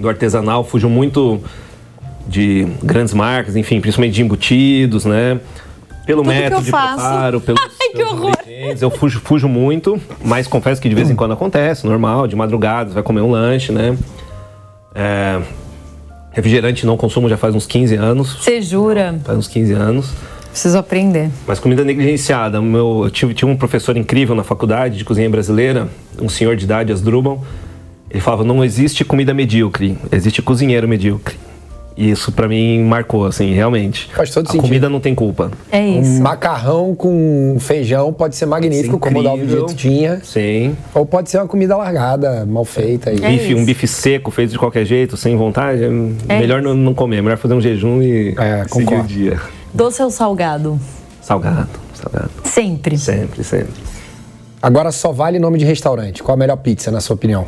[0.00, 1.38] do artesanal, fujo muito
[2.26, 5.38] de grandes marcas, enfim, principalmente de embutidos, né?
[6.06, 6.94] Pelo Tudo que método eu de faço.
[6.96, 8.32] preparo, pelos, Ai, que horror.
[8.80, 12.88] eu fujo, fujo muito, mas confesso que de vez em quando acontece, normal, de madrugada,
[12.88, 13.94] você vai comer um lanche, né?
[14.94, 15.40] É,
[16.36, 19.18] refrigerante não consumo já faz uns 15 anos, Você jura?
[19.24, 20.10] faz uns 15 anos.
[20.50, 21.30] Preciso aprender.
[21.46, 22.60] Mas comida negligenciada.
[22.62, 25.88] Meu, eu tive, tinha um professor incrível na faculdade de cozinha brasileira,
[26.20, 27.42] um senhor de idade, Asdrubal.
[28.10, 31.36] Ele falava: não existe comida medíocre, existe cozinheiro medíocre.
[31.96, 34.10] E isso pra mim marcou, assim, realmente.
[34.14, 34.62] Faz todo a sentido.
[34.66, 35.50] comida não tem culpa.
[35.72, 36.20] É Um isso.
[36.22, 39.46] macarrão com feijão pode ser magnífico, como o.
[39.46, 40.20] Dieto tinha.
[40.22, 40.76] Sim.
[40.94, 43.10] Ou pode ser uma comida largada, mal feita.
[43.12, 43.24] E...
[43.24, 46.74] É bife, um bife seco, feito de qualquer jeito, sem vontade, é É melhor não,
[46.74, 47.22] não comer.
[47.22, 49.40] Melhor fazer um jejum e É, seguir o dia.
[49.72, 50.78] Doce ou salgado?
[51.22, 52.30] Salgado, salgado.
[52.44, 52.98] Sempre.
[52.98, 53.72] Sempre, sempre.
[54.60, 56.22] Agora só vale nome de restaurante.
[56.22, 57.46] Qual a melhor pizza, na sua opinião?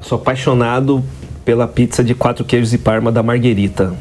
[0.00, 1.02] Sou apaixonado
[1.46, 3.94] pela pizza de quatro queijos e parma da Marguerita.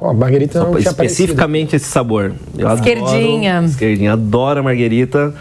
[0.00, 1.06] Pô, a Margarita não tinha aparecido.
[1.06, 2.32] Especificamente esse sabor.
[2.58, 3.52] Eu Esquerdinha.
[3.52, 4.12] Adoro, esquerdinha.
[4.12, 5.32] Adoro a Marguerita.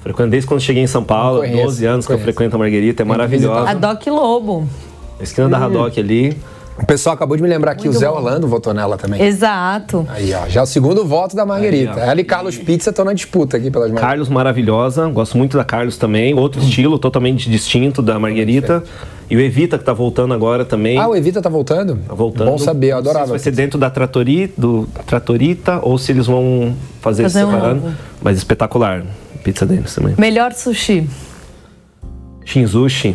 [0.00, 2.54] Frequento desde quando cheguei em São Paulo, Não conheço, 12 anos não que eu frequento
[2.54, 3.70] a Marguerita, é maravilhosa.
[3.70, 4.68] A Doc Lobo.
[5.18, 6.36] Na esquina da Haddock ali.
[6.76, 9.22] O pessoal acabou de me lembrar que o Zé Orlando votou nela também.
[9.22, 10.04] Exato.
[10.10, 11.94] Aí, ó, já é o segundo voto da Margarita.
[12.02, 12.08] Aí.
[12.10, 14.08] Ela e Carlos Pizza estão na disputa aqui pelas Margaritas.
[14.10, 16.34] Carlos maravilhosa, gosto muito da Carlos também.
[16.34, 18.82] Outro estilo totalmente distinto da Marguerita.
[19.30, 20.98] E o Evita que tá voltando agora também.
[20.98, 21.96] Ah, o Evita tá voltando?
[22.08, 22.50] Tá voltando.
[22.50, 23.26] Bom saber, eu Não sei adorava.
[23.26, 27.50] se vai ser dentro da Trattori, do Tratorita ou se eles vão fazer, Fazer um
[27.52, 27.80] separando.
[27.82, 27.96] novo.
[28.20, 29.04] Mas espetacular.
[29.44, 30.14] Pizza deles também.
[30.18, 31.08] Melhor sushi.
[32.44, 33.14] Shinzushi.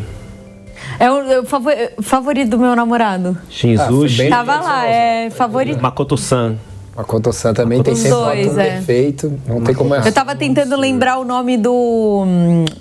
[1.00, 3.38] É o, é o favor- favorito do meu namorado.
[3.50, 4.16] Shinzushi.
[4.16, 5.82] Ah, bem- Tava lá, é favorito.
[5.82, 6.56] Makoto-san.
[6.98, 8.72] A Koto-san também tem sempre dois, voto é.
[8.72, 9.40] perfeito.
[9.48, 10.06] Não tem como errar.
[10.06, 12.26] Eu tava tentando lembrar o nome do.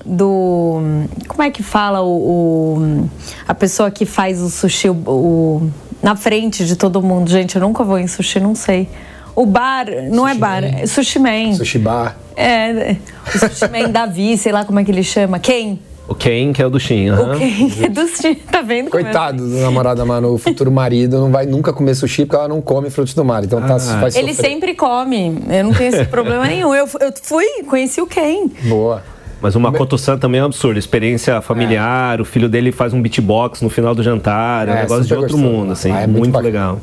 [0.04, 0.80] do.
[1.28, 2.76] Como é que fala o.
[2.76, 3.10] o-
[3.46, 5.70] a pessoa que faz o sushi o, o-
[6.02, 7.30] na frente de todo mundo.
[7.30, 8.88] Gente, eu nunca vou em sushi, não sei.
[9.36, 11.52] O bar, não é bar, é sushi man.
[11.52, 12.16] Sushi bar.
[12.34, 12.96] É,
[13.32, 15.38] o sushi man Davi, sei lá como é que ele chama.
[15.38, 15.78] Quem?
[16.08, 17.10] O Ken, que é o do Shin.
[17.10, 17.34] aham.
[17.34, 17.70] O quem?
[17.84, 18.88] É do sushi, tá vendo?
[18.90, 22.24] como eu Coitado do namorado da Manu, o futuro marido não vai nunca comer sushi
[22.24, 23.44] porque ela não come frutos do mar.
[23.44, 24.00] Então tá, Ah.
[24.00, 24.34] vai Ele sofrer.
[24.34, 25.38] sempre come.
[25.50, 26.74] Eu não tenho esse problema nenhum.
[26.74, 28.48] Eu, eu fui, conheci o Ken.
[28.64, 29.02] Boa.
[29.40, 30.78] Mas o Makoto-san também é um absurdo.
[30.78, 34.66] Experiência familiar, o filho dele faz um beatbox no final do jantar.
[34.66, 35.52] É, um É, negócio de outro gostoso.
[35.52, 35.92] mundo, assim.
[35.92, 36.80] Ah, é muito muito legal.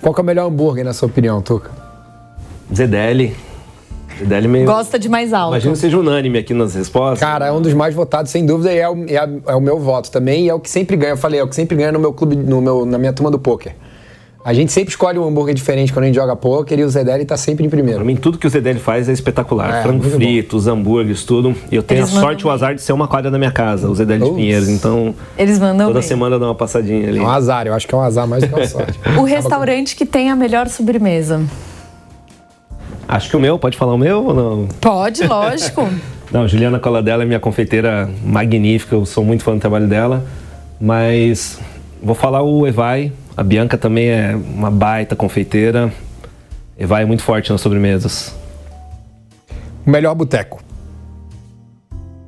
[0.00, 1.70] Qual que é o melhor hambúrguer, na sua opinião, Tuca?
[2.74, 3.36] Zedeli.
[4.22, 4.66] Zedeli meio...
[4.66, 5.52] Gosta de mais alto.
[5.54, 7.20] Imagino que seja unânime aqui nas respostas.
[7.20, 9.78] Cara, é um dos mais votados, sem dúvida, e é o, é é o meu
[9.78, 11.12] voto também, e é o que sempre ganha.
[11.12, 13.30] Eu falei, é o que sempre ganha no meu clube, no meu, na minha turma
[13.30, 13.74] do pôquer.
[14.44, 17.24] A gente sempre escolhe um hambúrguer diferente quando a gente joga pôquer e o Zedeli
[17.24, 18.04] tá sempre em Pra primeiro.
[18.04, 19.72] mim, tudo que o Zedeli faz é espetacular.
[19.72, 21.54] É, Frango frito, os hambúrgueres, tudo.
[21.70, 23.52] E eu tenho Eles a sorte e o azar de ser uma quadra da minha
[23.52, 24.30] casa, o Zedeli de.
[24.32, 24.68] Pinheiros.
[24.68, 26.08] Então, Eles mandam toda bem.
[26.08, 27.18] semana eu dou uma passadinha ali.
[27.20, 28.98] É um azar, eu acho que é um azar mais do que uma sorte.
[29.16, 31.40] O restaurante que tem a melhor sobremesa.
[33.12, 34.66] Acho que o meu, pode falar o meu ou não?
[34.80, 35.86] Pode, lógico.
[36.32, 40.24] Não, Juliana Coladella é minha confeiteira magnífica, eu sou muito fã do trabalho dela.
[40.80, 41.60] Mas
[42.02, 45.92] vou falar o Evai, a Bianca também é uma baita confeiteira.
[46.78, 48.34] Evai é muito forte nas sobremesas.
[49.86, 50.62] O melhor boteco.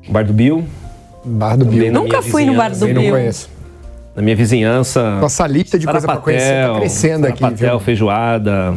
[0.06, 0.66] Bar do Bill,
[1.24, 1.90] Bar do Bill.
[1.90, 3.12] Nunca fui no bar do Eu não Bill.
[3.12, 3.48] conheço.
[4.14, 5.18] na minha vizinhança.
[5.18, 7.80] Nossa lista de coisa pra conhecer tá crescendo aqui, viu?
[7.80, 8.74] feijoada,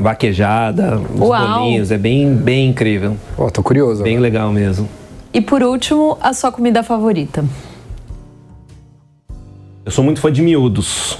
[0.00, 1.60] vaquejada, os Uau.
[1.60, 1.90] bolinhos.
[1.90, 3.16] É bem, bem incrível.
[3.36, 4.02] Pô, tô curioso.
[4.02, 4.22] Bem agora.
[4.22, 4.88] legal mesmo.
[5.32, 7.44] E por último, a sua comida favorita.
[9.84, 11.18] Eu sou muito fã de miúdos.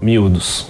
[0.00, 0.66] Miúdos.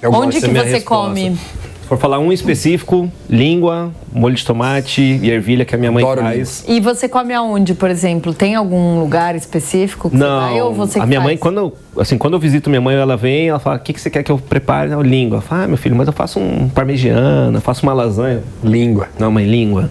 [0.00, 0.40] Eu Onde gosto.
[0.40, 1.04] que é minha você resposta.
[1.08, 1.38] come?
[1.86, 6.02] Se for falar um específico, língua, molho de tomate e ervilha que a minha mãe
[6.02, 6.64] Adoro faz.
[6.66, 8.34] E você come aonde, por exemplo?
[8.34, 11.40] Tem algum lugar específico que você vai ou Não, você a minha mãe, faz?
[11.42, 14.00] quando eu, assim, quando eu visito minha mãe, ela vem, ela fala, o que, que
[14.00, 14.90] você quer que eu prepare?
[14.90, 15.36] Não, língua.
[15.36, 18.42] Eu falo, ah, meu filho, mas eu faço um parmegiana, eu faço uma lasanha.
[18.64, 19.06] Língua.
[19.16, 19.88] Não, mãe, língua.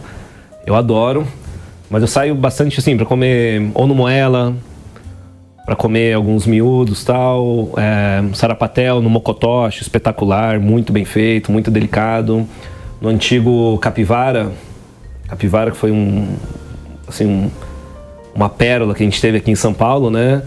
[0.65, 1.25] Eu adoro,
[1.89, 4.53] mas eu saio bastante assim pra comer ou no moela,
[5.65, 12.47] pra comer alguns miúdos tal, é, sarapatel no mocotoche, espetacular, muito bem feito, muito delicado.
[13.01, 14.51] No antigo capivara,
[15.27, 16.27] capivara que foi um,
[17.07, 17.49] assim, um-
[18.33, 20.43] uma pérola que a gente teve aqui em São Paulo, né?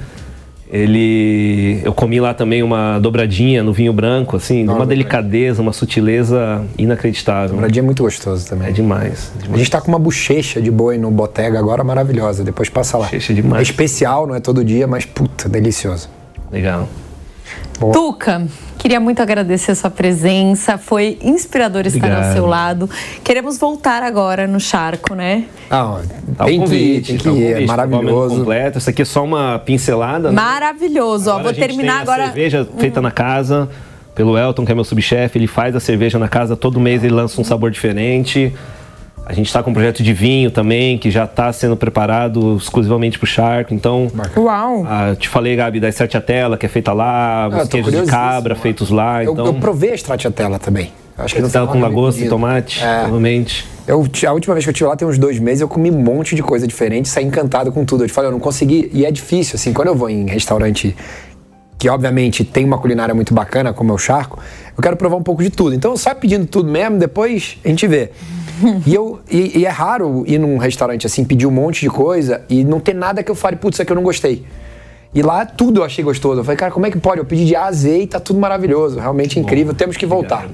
[0.71, 5.63] Ele, eu comi lá também uma dobradinha no vinho branco, assim, de uma Nossa, delicadeza,
[5.63, 7.51] uma sutileza inacreditável.
[7.51, 8.69] Dobradinha é muito gostoso também.
[8.69, 9.33] É demais.
[9.51, 12.45] A gente tá com uma bochecha de boi no Botega agora maravilhosa.
[12.45, 13.05] Depois passa lá.
[13.05, 13.61] Bochecha demais.
[13.61, 16.11] É especial, não é todo dia, mas puta, delicioso.
[16.53, 16.87] Legal.
[17.93, 18.47] Tuca,
[18.79, 20.77] queria muito agradecer a sua presença.
[20.77, 22.33] Foi inspirador estar ao Obrigado.
[22.35, 22.91] seu lado.
[23.23, 25.45] Queremos voltar agora no charco, né?
[25.71, 26.01] Ah,
[26.37, 27.61] Tá tem que convite, tem que tá.
[27.61, 28.37] É maravilhoso.
[28.37, 28.79] Completo.
[28.79, 30.31] Isso aqui é só uma pincelada.
[30.31, 30.35] né?
[30.35, 31.31] Maravilhoso.
[31.31, 32.25] Ó, Agora vou a gente terminar tem a agora.
[32.27, 33.69] cerveja feita na casa
[34.15, 35.39] pelo Elton, que é meu subchefe.
[35.39, 38.53] Ele faz a cerveja na casa todo mês, ele lança um sabor diferente.
[39.29, 43.19] A gente está com um projeto de vinho também, que já está sendo preparado exclusivamente
[43.19, 43.75] para o Charco.
[43.75, 44.87] Então, Uau!
[44.89, 48.57] ah, te falei, Gabi, da Stracciatella, que é feita lá, Ah, os queijos de cabra
[48.57, 49.23] feitos lá.
[49.23, 50.91] Eu, então, eu provei a stracciatella também.
[51.19, 52.31] Acho que não com lagosta e pedindo.
[52.31, 53.01] tomate, É.
[53.01, 53.67] provavelmente.
[53.87, 55.99] Eu, a última vez que eu estive lá, tem uns dois meses, eu comi um
[56.03, 58.05] monte de coisa diferente, saí encantado com tudo.
[58.05, 60.97] Eu te falei, eu não consegui, e é difícil, assim, quando eu vou em restaurante
[61.79, 64.39] que obviamente tem uma culinária muito bacana, como é o charco,
[64.77, 65.75] eu quero provar um pouco de tudo.
[65.75, 68.11] Então eu saio pedindo tudo mesmo, depois a gente vê.
[68.87, 72.43] E, eu, e, e é raro ir num restaurante assim, pedir um monte de coisa
[72.49, 74.45] e não ter nada que eu fale, putz, isso aqui eu não gostei.
[75.15, 76.41] E lá tudo eu achei gostoso.
[76.41, 77.19] Eu falei, cara, como é que pode?
[77.19, 78.99] Eu pedi de A a Z e tá tudo maravilhoso.
[78.99, 79.73] Realmente incrível.
[79.75, 80.49] Temos que voltar.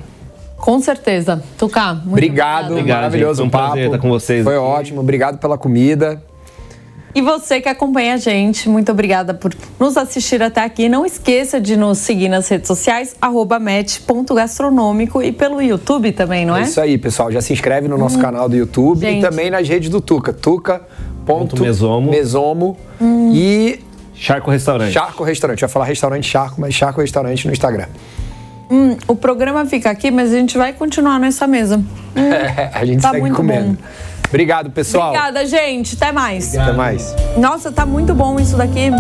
[0.57, 1.43] Com certeza.
[1.59, 3.01] Tuca, muito Obrigado, obrigada.
[3.01, 3.51] maravilhoso gente.
[3.51, 3.73] Foi um papo.
[3.73, 4.63] prazer estar com vocês Foi aqui.
[4.65, 5.01] ótimo.
[5.01, 6.23] Obrigado pela comida.
[7.15, 10.89] E você que acompanha a gente, muito obrigada por nos assistir até aqui.
[10.89, 16.57] Não esqueça de nos seguir nas redes sociais, arroba match.gastronômico e pelo YouTube também, não
[16.57, 16.61] é?
[16.61, 17.31] É isso aí, pessoal.
[17.31, 19.19] Já se inscreve no nosso canal do YouTube Gente.
[19.19, 20.33] e também nas redes do Tuca.
[20.33, 22.11] Tuca.mesomo.
[22.11, 22.77] Mesomo.
[23.33, 23.79] E
[24.15, 24.93] Charco Restaurante.
[24.93, 25.63] Charco Restaurante.
[25.63, 27.87] Eu ia falar restaurante Charco, mas Charco Restaurante no Instagram.
[29.07, 31.81] O programa fica aqui, mas a gente vai continuar nessa mesa.
[32.73, 33.79] a gente Tá segue muito comendo.
[34.29, 35.09] Obrigado, pessoal.
[35.11, 35.95] Obrigada, gente.
[35.95, 36.57] Até mais.
[36.57, 37.15] Até mais.
[37.37, 38.91] Nossa, tá muito bom isso daqui.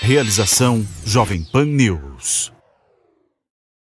[0.00, 2.53] Realização Jovem Pan News.